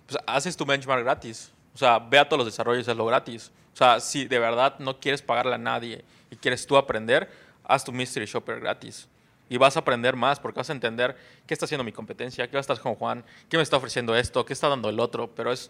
[0.06, 1.52] Pues haces tu benchmark gratis.
[1.74, 3.52] O sea, ve a todos los desarrollos, hazlo gratis.
[3.74, 7.30] O sea, si de verdad no quieres pagarle a nadie y quieres tú aprender,
[7.64, 9.08] haz tu Mystery Shopper gratis.
[9.50, 11.16] Y vas a aprender más porque vas a entender
[11.46, 14.16] qué está haciendo mi competencia, qué va a estar con Juan, qué me está ofreciendo
[14.16, 15.30] esto, qué está dando el otro.
[15.36, 15.70] Pero es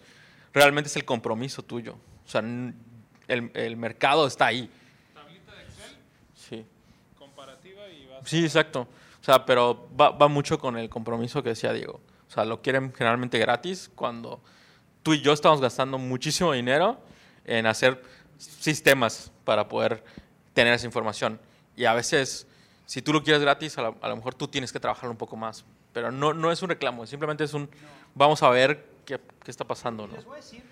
[0.54, 1.96] realmente es el compromiso tuyo.
[2.26, 4.70] O sea, el, el mercado está ahí.
[5.16, 5.98] Tablita de Excel,
[6.36, 6.66] Sí.
[7.18, 8.82] comparativa y vas Sí, exacto.
[9.20, 12.02] O sea, pero va, va mucho con el compromiso que decía Diego.
[12.28, 14.42] O sea, lo quieren generalmente gratis cuando
[15.02, 17.00] tú y yo estamos gastando muchísimo dinero
[17.46, 18.02] en hacer
[18.38, 20.04] sistemas para poder
[20.54, 21.40] tener esa información.
[21.76, 22.48] Y a veces,
[22.86, 25.18] si tú lo quieres gratis, a, lo- a lo mejor tú tienes que trabajarlo un
[25.18, 25.64] poco más.
[25.94, 27.70] Pero no, no es un reclamo, simplemente es un
[28.16, 30.08] vamos a ver qué, qué está pasando.
[30.08, 30.16] ¿no?
[30.16, 30.64] Les voy, a decir,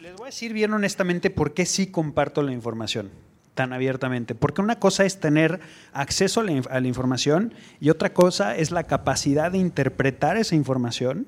[0.00, 3.10] les voy a decir bien honestamente por qué sí comparto la información
[3.54, 4.34] tan abiertamente.
[4.34, 5.60] Porque una cosa es tener
[5.92, 6.44] acceso a
[6.80, 11.26] la información y otra cosa es la capacidad de interpretar esa información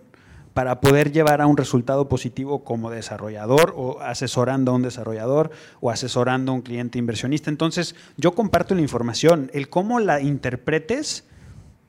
[0.58, 5.92] para poder llevar a un resultado positivo como desarrollador o asesorando a un desarrollador o
[5.92, 7.48] asesorando a un cliente inversionista.
[7.48, 9.52] Entonces, yo comparto la información.
[9.54, 11.28] El cómo la interpretes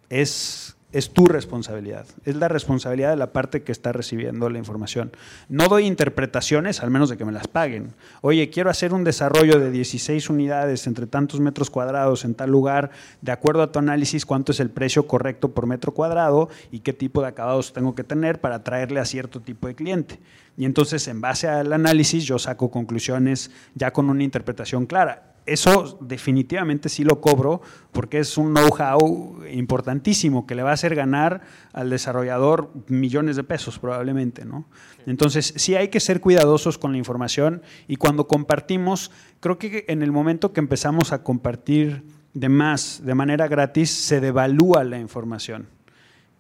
[0.10, 2.06] es es tu responsabilidad.
[2.26, 5.12] Es la responsabilidad de la parte que está recibiendo la información.
[5.48, 7.94] No doy interpretaciones, al menos de que me las paguen.
[8.22, 12.90] Oye, quiero hacer un desarrollo de 16 unidades entre tantos metros cuadrados en tal lugar,
[13.22, 16.94] de acuerdo a tu análisis, cuánto es el precio correcto por metro cuadrado y qué
[16.94, 20.20] tipo de acabados tengo que tener para traerle a cierto tipo de cliente.
[20.58, 25.98] Y entonces, en base al análisis, yo saco conclusiones ya con una interpretación clara eso
[26.02, 31.42] definitivamente sí lo cobro porque es un know-how importantísimo que le va a hacer ganar
[31.74, 34.46] al desarrollador millones de pesos probablemente.
[34.46, 34.66] ¿no?
[35.06, 40.02] Entonces sí hay que ser cuidadosos con la información y cuando compartimos, creo que en
[40.02, 45.68] el momento que empezamos a compartir de más, de manera gratis, se devalúa la información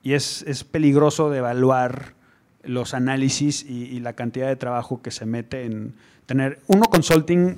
[0.03, 2.13] y es, es peligroso devaluar
[2.63, 5.95] los análisis y, y, la cantidad de trabajo que se mete en
[6.25, 6.59] tener.
[6.67, 7.57] Uno consulting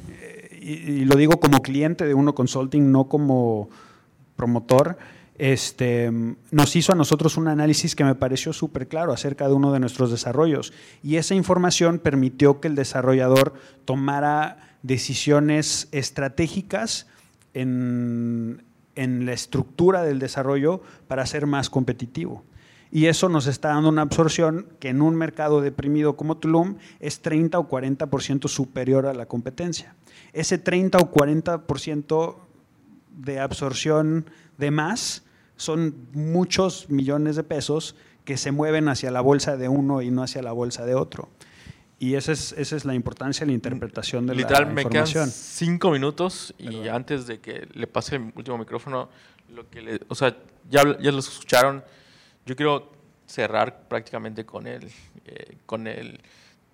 [0.61, 3.69] y, lo digo como cliente de Uno Consulting, no como
[4.35, 4.97] promotor,
[5.37, 6.11] este,
[6.51, 9.79] nos hizo a nosotros un análisis que me pareció súper claro acerca de uno de
[9.79, 10.71] nuestros desarrollos.
[11.01, 13.53] Y esa información permitió que el desarrollador
[13.85, 17.07] tomara decisiones estratégicas
[17.55, 18.63] en,
[18.95, 22.43] en la estructura del desarrollo para ser más competitivo.
[22.91, 27.21] Y eso nos está dando una absorción que en un mercado deprimido como Tulum es
[27.21, 29.95] 30 o 40% superior a la competencia
[30.33, 32.35] ese 30 o 40%
[33.17, 35.23] de absorción de más
[35.57, 40.23] son muchos millones de pesos que se mueven hacia la bolsa de uno y no
[40.23, 41.29] hacia la bolsa de otro.
[41.99, 45.03] Y esa es, esa es la importancia de la interpretación de Literal, la información.
[45.03, 49.09] me quedan cinco minutos y antes de que le pase el último micrófono,
[49.53, 50.35] lo que le, o sea,
[50.69, 51.83] ya, ya los escucharon,
[52.51, 52.91] yo quiero
[53.27, 54.91] cerrar prácticamente con el,
[55.23, 56.19] eh, con el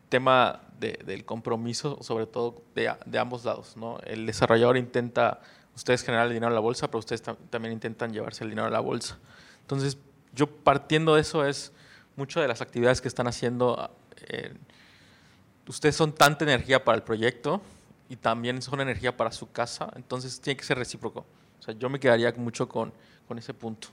[0.09, 3.77] tema del compromiso, sobre todo de, de, ambos lados.
[3.77, 3.99] ¿no?
[3.99, 5.39] El desarrollador intenta,
[5.75, 8.71] ustedes generar el dinero a la bolsa, pero ustedes también intentan llevarse el dinero a
[8.71, 9.19] la bolsa.
[9.61, 9.99] Entonces,
[10.33, 11.71] yo partiendo de eso es
[12.15, 13.91] muchas de las actividades que están haciendo,
[14.29, 14.55] eh,
[15.67, 17.61] ustedes son tanta energía para el proyecto
[18.09, 21.23] y también son energía para su casa, entonces tiene que ser recíproco.
[21.59, 22.91] O sea, yo me quedaría mucho con,
[23.27, 23.89] con ese punto.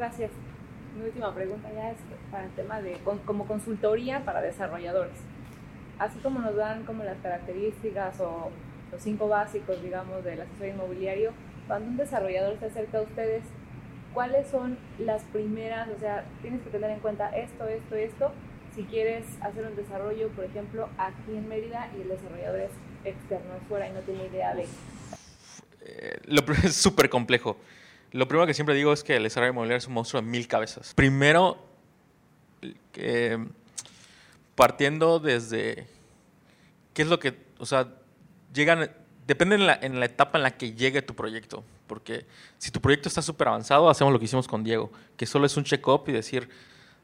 [0.00, 0.30] Gracias
[0.96, 1.98] mi última pregunta ya es
[2.30, 2.96] para el tema de
[3.26, 5.18] como consultoría para desarrolladores.
[5.98, 8.50] Así como nos dan como las características o
[8.90, 11.32] los cinco básicos, digamos, del asesor inmobiliario,
[11.66, 13.44] cuando un desarrollador se acerca a ustedes,
[14.14, 15.90] ¿cuáles son las primeras?
[15.94, 18.32] O sea, tienes que tener en cuenta esto, esto, esto,
[18.74, 22.70] si quieres hacer un desarrollo, por ejemplo, aquí en Mérida y el desarrollador es
[23.04, 24.64] externo, es fuera y no tiene idea de...
[25.82, 27.58] Eh, lo es súper complejo.
[28.12, 30.48] Lo primero que siempre digo es que el desarrollo inmobiliario es un monstruo de mil
[30.48, 30.94] cabezas.
[30.94, 31.64] Primero,
[34.54, 35.86] partiendo desde
[36.92, 37.88] qué es lo que, o sea,
[38.52, 38.90] llegan,
[39.26, 41.64] depende en la, en la etapa en la que llegue tu proyecto.
[41.86, 42.26] Porque
[42.58, 45.56] si tu proyecto está súper avanzado, hacemos lo que hicimos con Diego, que solo es
[45.56, 46.48] un check-up y decir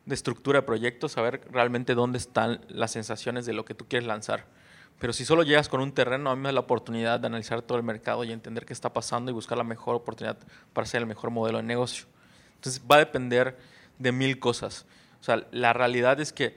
[0.05, 4.07] de estructura de proyecto, saber realmente dónde están las sensaciones de lo que tú quieres
[4.07, 4.47] lanzar.
[4.99, 7.61] Pero si solo llegas con un terreno, a mí me da la oportunidad de analizar
[7.63, 10.39] todo el mercado y entender qué está pasando y buscar la mejor oportunidad
[10.73, 12.07] para hacer el mejor modelo de negocio.
[12.55, 13.59] Entonces va a depender
[13.99, 14.87] de mil cosas.
[15.21, 16.57] O sea, la realidad es que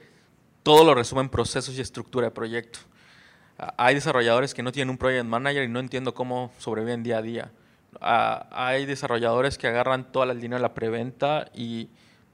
[0.63, 2.79] todo lo resume procesos y estructura de proyecto.
[3.75, 7.21] Hay desarrolladores que no tienen un project manager y no entiendo cómo sobreviven día a
[7.21, 7.51] día.
[7.99, 11.89] Hay desarrolladores que agarran toda la línea de la preventa y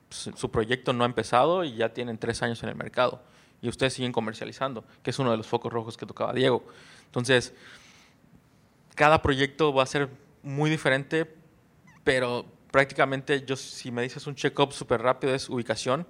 [0.10, 3.22] su proyecto no ha empezado y ya tienen tres años en el mercado
[3.66, 6.64] y ustedes siguen comercializando, que es uno de los focos rojos que tocaba Diego.
[7.08, 7.54] Entonces,
[8.94, 10.08] cada proyecto va a ser
[10.44, 11.34] muy diferente,
[12.04, 16.06] pero prácticamente yo si me dices un check-up súper rápido es ubicación,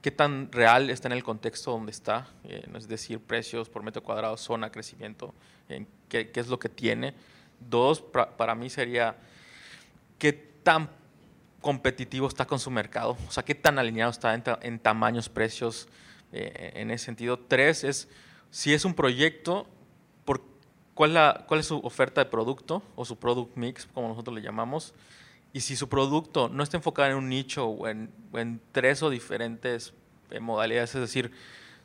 [0.00, 4.02] qué tan real está en el contexto donde está, eh, es decir, precios por metro
[4.02, 5.34] cuadrado, zona, crecimiento,
[6.08, 7.12] qué, qué, es lo que tiene.
[7.60, 9.16] Dos, para mí sería
[10.18, 10.88] qué tan
[11.60, 15.88] competitivo está con su mercado, o sea, qué tan alineado está en, en tamaños, precios,
[16.32, 17.38] eh, en ese sentido.
[17.38, 18.08] Tres es,
[18.50, 19.66] si es un proyecto,
[20.24, 20.42] por,
[20.94, 24.42] ¿cuál, la, ¿cuál es su oferta de producto o su product mix, como nosotros le
[24.42, 24.94] llamamos?
[25.52, 29.10] Y si su producto no está enfocado en un nicho o en, en tres o
[29.10, 29.94] diferentes
[30.30, 31.32] eh, modalidades, es decir,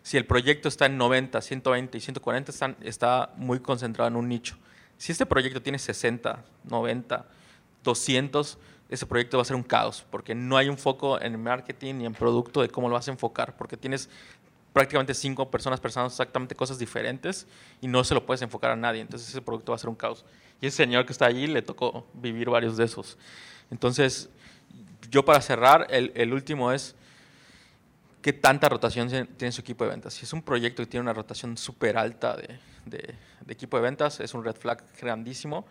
[0.03, 4.27] si el proyecto está en 90, 120 y 140, está, está muy concentrado en un
[4.27, 4.57] nicho.
[4.97, 7.25] Si este proyecto tiene 60, 90,
[7.83, 8.57] 200,
[8.89, 12.05] ese proyecto va a ser un caos, porque no hay un foco en marketing ni
[12.05, 14.09] en producto de cómo lo vas a enfocar, porque tienes
[14.73, 17.47] prácticamente cinco personas pensando exactamente cosas diferentes
[17.81, 19.95] y no se lo puedes enfocar a nadie, entonces ese producto va a ser un
[19.95, 20.25] caos.
[20.61, 23.17] Y ese señor que está allí le tocó vivir varios de esos.
[23.69, 24.29] Entonces,
[25.09, 26.95] yo para cerrar, el, último es
[28.21, 30.13] qué tanta rotación tiene su equipo de ventas.
[30.13, 33.83] Si es un proyecto que tiene una rotación súper alta de, de, de equipo de
[33.83, 35.65] ventas, es un red flag grandísimo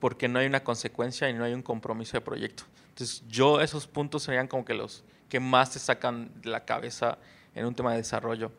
[0.00, 2.64] porque no hay una consecuencia y no hay un compromiso de proyecto.
[2.88, 7.18] Entonces, yo esos puntos serían como que los que más te sacan de la cabeza
[7.56, 8.52] en un tema de desarrollo.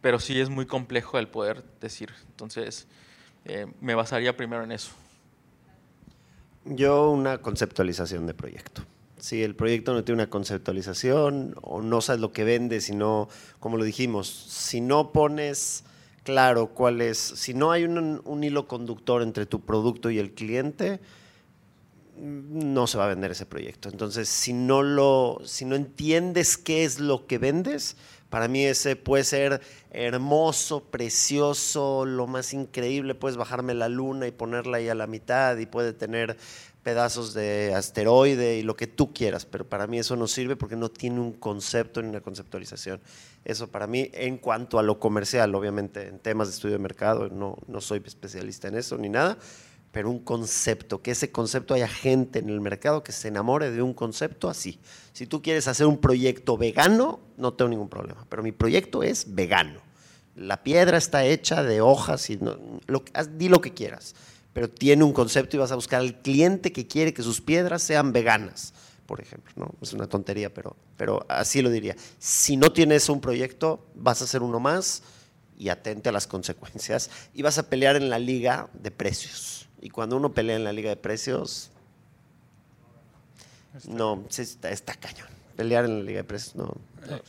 [0.00, 2.10] Pero sí es muy complejo el poder decir.
[2.30, 2.86] Entonces,
[3.44, 4.92] eh, me basaría primero en eso.
[6.64, 8.82] Yo una conceptualización de proyecto.
[9.18, 13.28] Si el proyecto no tiene una conceptualización o no sabes lo que vende, sino,
[13.58, 15.84] como lo dijimos, si no pones
[16.22, 20.32] claro cuál es, si no hay un, un hilo conductor entre tu producto y el
[20.32, 21.00] cliente,
[22.20, 23.88] no se va a vender ese proyecto.
[23.88, 27.96] Entonces, si no lo, si no entiendes qué es lo que vendes,
[28.30, 34.30] para mí ese puede ser hermoso, precioso, lo más increíble, puedes bajarme la luna y
[34.30, 36.36] ponerla ahí a la mitad y puede tener
[36.82, 40.76] pedazos de asteroide y lo que tú quieras, pero para mí eso no sirve porque
[40.76, 43.00] no tiene un concepto ni una conceptualización.
[43.44, 47.28] Eso para mí, en cuanto a lo comercial, obviamente en temas de estudio de mercado,
[47.28, 49.38] no, no soy especialista en eso ni nada,
[49.92, 53.82] pero un concepto, que ese concepto haya gente en el mercado que se enamore de
[53.82, 54.78] un concepto así.
[55.12, 59.34] Si tú quieres hacer un proyecto vegano, no tengo ningún problema, pero mi proyecto es
[59.34, 59.80] vegano.
[60.36, 62.56] La piedra está hecha de hojas y no,
[62.86, 63.04] lo,
[63.36, 64.14] di lo que quieras,
[64.52, 67.82] pero tiene un concepto y vas a buscar al cliente que quiere que sus piedras
[67.82, 68.72] sean veganas,
[69.06, 69.52] por ejemplo.
[69.56, 69.74] ¿no?
[69.82, 71.96] Es una tontería, pero, pero así lo diría.
[72.20, 75.02] Si no tienes un proyecto, vas a hacer uno más
[75.58, 79.68] y atente a las consecuencias y vas a pelear en la liga de precios.
[79.80, 81.70] Y cuando uno pelea en la liga de precios,
[83.88, 85.28] no, está, está cañón.
[85.56, 86.64] Pelear en la liga de precios, no.
[87.08, 87.20] no.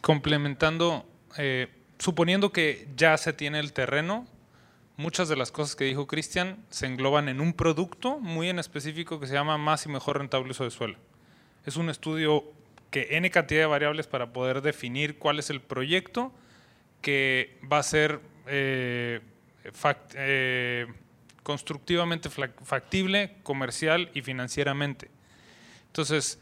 [0.00, 1.04] Complementando,
[1.38, 4.26] eh, suponiendo que ya se tiene el terreno,
[4.96, 9.20] muchas de las cosas que dijo Cristian se engloban en un producto muy en específico
[9.20, 10.96] que se llama más y mejor rentable uso de suelo.
[11.66, 12.44] Es un estudio
[12.90, 16.32] que n cantidad de variables para poder definir cuál es el proyecto
[17.00, 19.20] que va a ser eh,
[19.72, 20.86] fact, eh,
[21.42, 25.10] constructivamente factible, comercial y financieramente.
[25.86, 26.38] Entonces,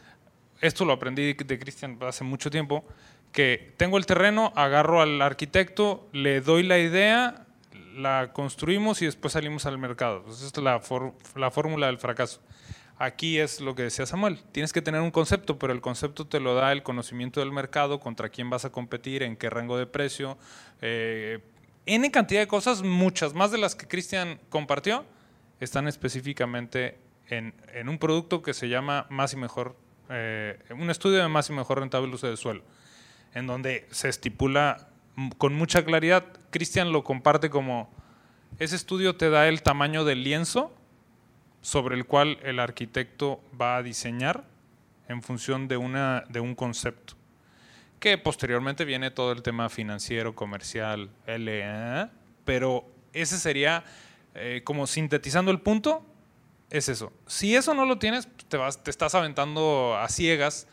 [0.60, 2.84] esto lo aprendí de Cristian hace mucho tiempo,
[3.32, 7.46] que tengo el terreno, agarro al arquitecto, le doy la idea,
[7.96, 10.22] la construimos y después salimos al mercado.
[10.24, 10.80] Pues esta es la,
[11.36, 12.40] la fórmula del fracaso.
[12.98, 16.38] Aquí es lo que decía Samuel, tienes que tener un concepto, pero el concepto te
[16.38, 19.86] lo da el conocimiento del mercado, contra quién vas a competir, en qué rango de
[19.86, 20.36] precio,
[20.82, 21.38] eh,
[21.86, 25.04] N cantidad de cosas, muchas más de las que Cristian compartió,
[25.60, 26.98] están específicamente
[27.28, 27.54] en,
[27.88, 29.76] un producto que se llama Más y Mejor,
[30.08, 32.62] eh, un estudio de Más y Mejor Rentable Uso del Suelo,
[33.34, 34.88] en donde se estipula
[35.38, 37.90] con mucha claridad, Cristian lo comparte como,
[38.58, 40.72] ese estudio te da el tamaño del lienzo
[41.60, 44.44] sobre el cual el arquitecto va a diseñar
[45.08, 47.19] en función de, una, de un concepto
[48.00, 52.08] que posteriormente viene todo el tema financiero, comercial, LE,
[52.44, 53.84] pero ese sería,
[54.34, 56.02] eh, como sintetizando el punto,
[56.70, 57.12] es eso.
[57.26, 60.66] Si eso no lo tienes, te, vas, te estás aventando a ciegas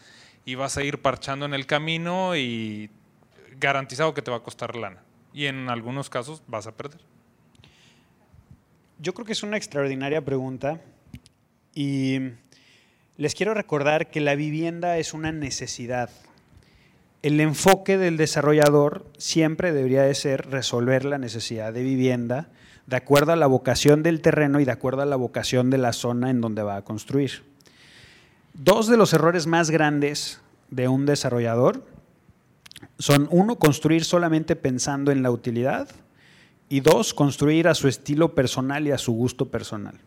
[0.45, 2.89] y vas a ir parchando en el camino y
[3.59, 5.03] garantizado que te va a costar lana.
[5.33, 7.01] Y en algunos casos vas a perder.
[8.99, 10.79] Yo creo que es una extraordinaria pregunta
[11.75, 12.19] y
[13.17, 16.09] les quiero recordar que la vivienda es una necesidad
[17.23, 22.49] el enfoque del desarrollador siempre debería de ser resolver la necesidad de vivienda
[22.85, 25.93] de acuerdo a la vocación del terreno y de acuerdo a la vocación de la
[25.93, 27.43] zona en donde va a construir.
[28.53, 31.85] Dos de los errores más grandes de un desarrollador
[32.97, 35.89] son, uno, construir solamente pensando en la utilidad
[36.69, 39.99] y dos, construir a su estilo personal y a su gusto personal.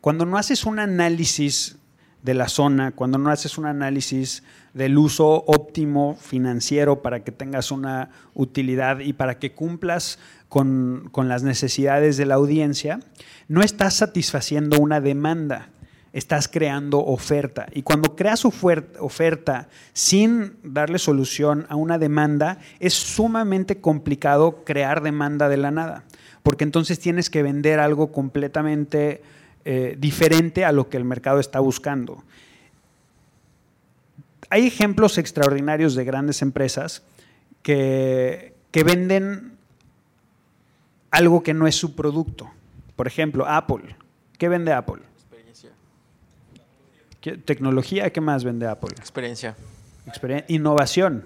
[0.00, 1.78] Cuando no haces un análisis
[2.22, 4.42] de la zona, cuando no haces un análisis
[4.74, 10.18] del uso óptimo financiero para que tengas una utilidad y para que cumplas
[10.48, 13.00] con, con las necesidades de la audiencia,
[13.48, 15.70] no estás satisfaciendo una demanda,
[16.12, 17.66] estás creando oferta.
[17.72, 25.48] Y cuando creas oferta sin darle solución a una demanda, es sumamente complicado crear demanda
[25.48, 26.04] de la nada,
[26.42, 29.22] porque entonces tienes que vender algo completamente
[29.68, 32.22] eh, diferente a lo que el mercado está buscando.
[34.48, 37.02] Hay ejemplos extraordinarios de grandes empresas
[37.62, 39.58] que, que venden
[41.10, 42.48] algo que no es su producto.
[42.94, 43.96] Por ejemplo, Apple.
[44.38, 45.02] ¿Qué vende Apple?
[45.16, 45.70] Experiencia.
[47.20, 48.94] ¿Qué, tecnología, ¿qué más vende Apple?
[48.96, 49.56] Experiencia.
[50.06, 51.24] Experien innovación.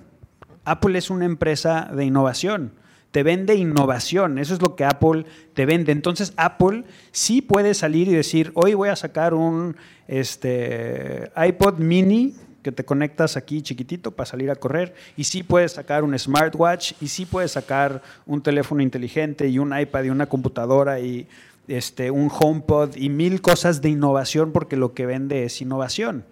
[0.65, 2.73] Apple es una empresa de innovación
[3.11, 5.93] te vende innovación, eso es lo que Apple te vende.
[5.93, 9.77] Entonces Apple sí puede salir y decir, hoy voy a sacar un
[10.07, 15.73] este, iPod mini que te conectas aquí chiquitito para salir a correr, y sí puedes
[15.73, 20.27] sacar un smartwatch, y sí puedes sacar un teléfono inteligente y un iPad y una
[20.27, 21.27] computadora y
[21.69, 26.25] este, un HomePod y mil cosas de innovación porque lo que vende es innovación.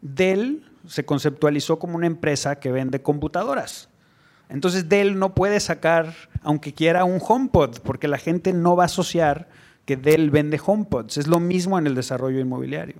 [0.00, 3.88] Dell se conceptualizó como una empresa que vende computadoras.
[4.48, 8.86] Entonces Dell no puede sacar, aunque quiera, un HomePod, porque la gente no va a
[8.86, 9.48] asociar
[9.84, 11.18] que Dell vende HomePods.
[11.18, 12.96] Es lo mismo en el desarrollo inmobiliario.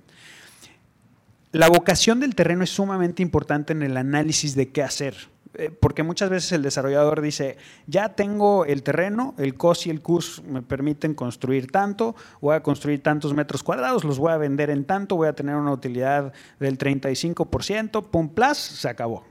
[1.51, 5.15] La vocación del terreno es sumamente importante en el análisis de qué hacer.
[5.53, 7.57] Eh, porque muchas veces el desarrollador dice,
[7.87, 12.61] ya tengo el terreno, el COS y el CUS me permiten construir tanto, voy a
[12.61, 16.31] construir tantos metros cuadrados, los voy a vender en tanto, voy a tener una utilidad
[16.59, 19.25] del 35%, pum, plus, se acabó.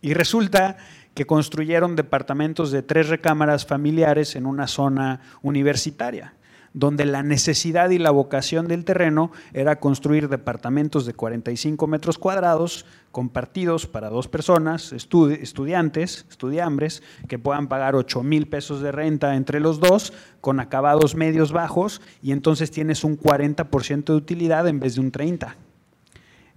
[0.00, 0.76] Y resulta
[1.14, 6.34] que construyeron departamentos de tres recámaras familiares en una zona universitaria
[6.74, 12.86] donde la necesidad y la vocación del terreno era construir departamentos de 45 metros cuadrados
[13.10, 19.60] compartidos para dos personas, estudiantes, estudiambres, que puedan pagar 8 mil pesos de renta entre
[19.60, 24.94] los dos, con acabados medios bajos, y entonces tienes un 40% de utilidad en vez
[24.94, 25.54] de un 30%.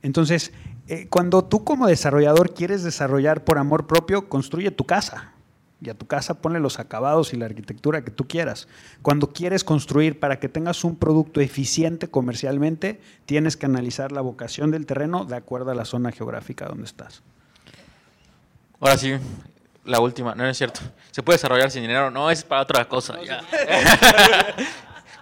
[0.01, 0.53] Entonces,
[0.87, 5.35] eh, cuando tú como desarrollador quieres desarrollar por amor propio, construye tu casa
[5.81, 8.67] y a tu casa ponle los acabados y la arquitectura que tú quieras.
[9.01, 14.71] Cuando quieres construir para que tengas un producto eficiente comercialmente, tienes que analizar la vocación
[14.71, 17.21] del terreno de acuerdo a la zona geográfica donde estás.
[18.79, 19.13] Ahora sí,
[19.85, 20.81] la última, no, es cierto.
[21.11, 22.11] ¿Se puede desarrollar sin dinero?
[22.11, 23.15] No, es para otra cosa.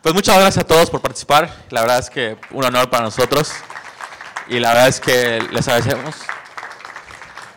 [0.02, 1.49] pues muchas gracias a todos por participar.
[1.69, 3.52] La verdad es que un honor para nosotros.
[4.54, 6.16] Y la verdad es que les agradecemos.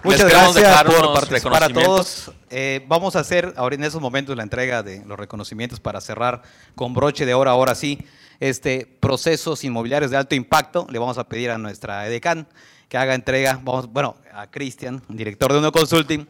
[0.02, 2.32] Muchas gracias por participar a todos.
[2.48, 6.40] Eh, vamos a hacer ahora en esos momentos la entrega de los reconocimientos para cerrar
[6.74, 7.98] con broche de oro, ahora sí,
[8.40, 10.86] este procesos inmobiliarios de alto impacto.
[10.89, 12.48] Le vamos a pedir a nuestra edecán
[12.89, 16.27] que haga entrega, vamos, bueno, a Cristian, director de Uno Consulting.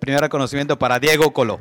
[0.00, 1.60] Primer reconocimiento para Diego Colo.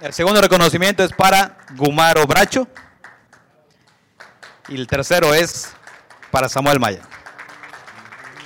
[0.00, 2.68] El segundo reconocimiento es para Gumaro Bracho.
[4.72, 5.68] Y el tercero es
[6.30, 7.02] para Samuel Maya.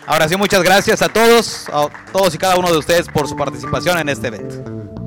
[0.09, 3.37] Ahora sí, muchas gracias a todos, a todos y cada uno de ustedes por su
[3.37, 5.06] participación en este evento.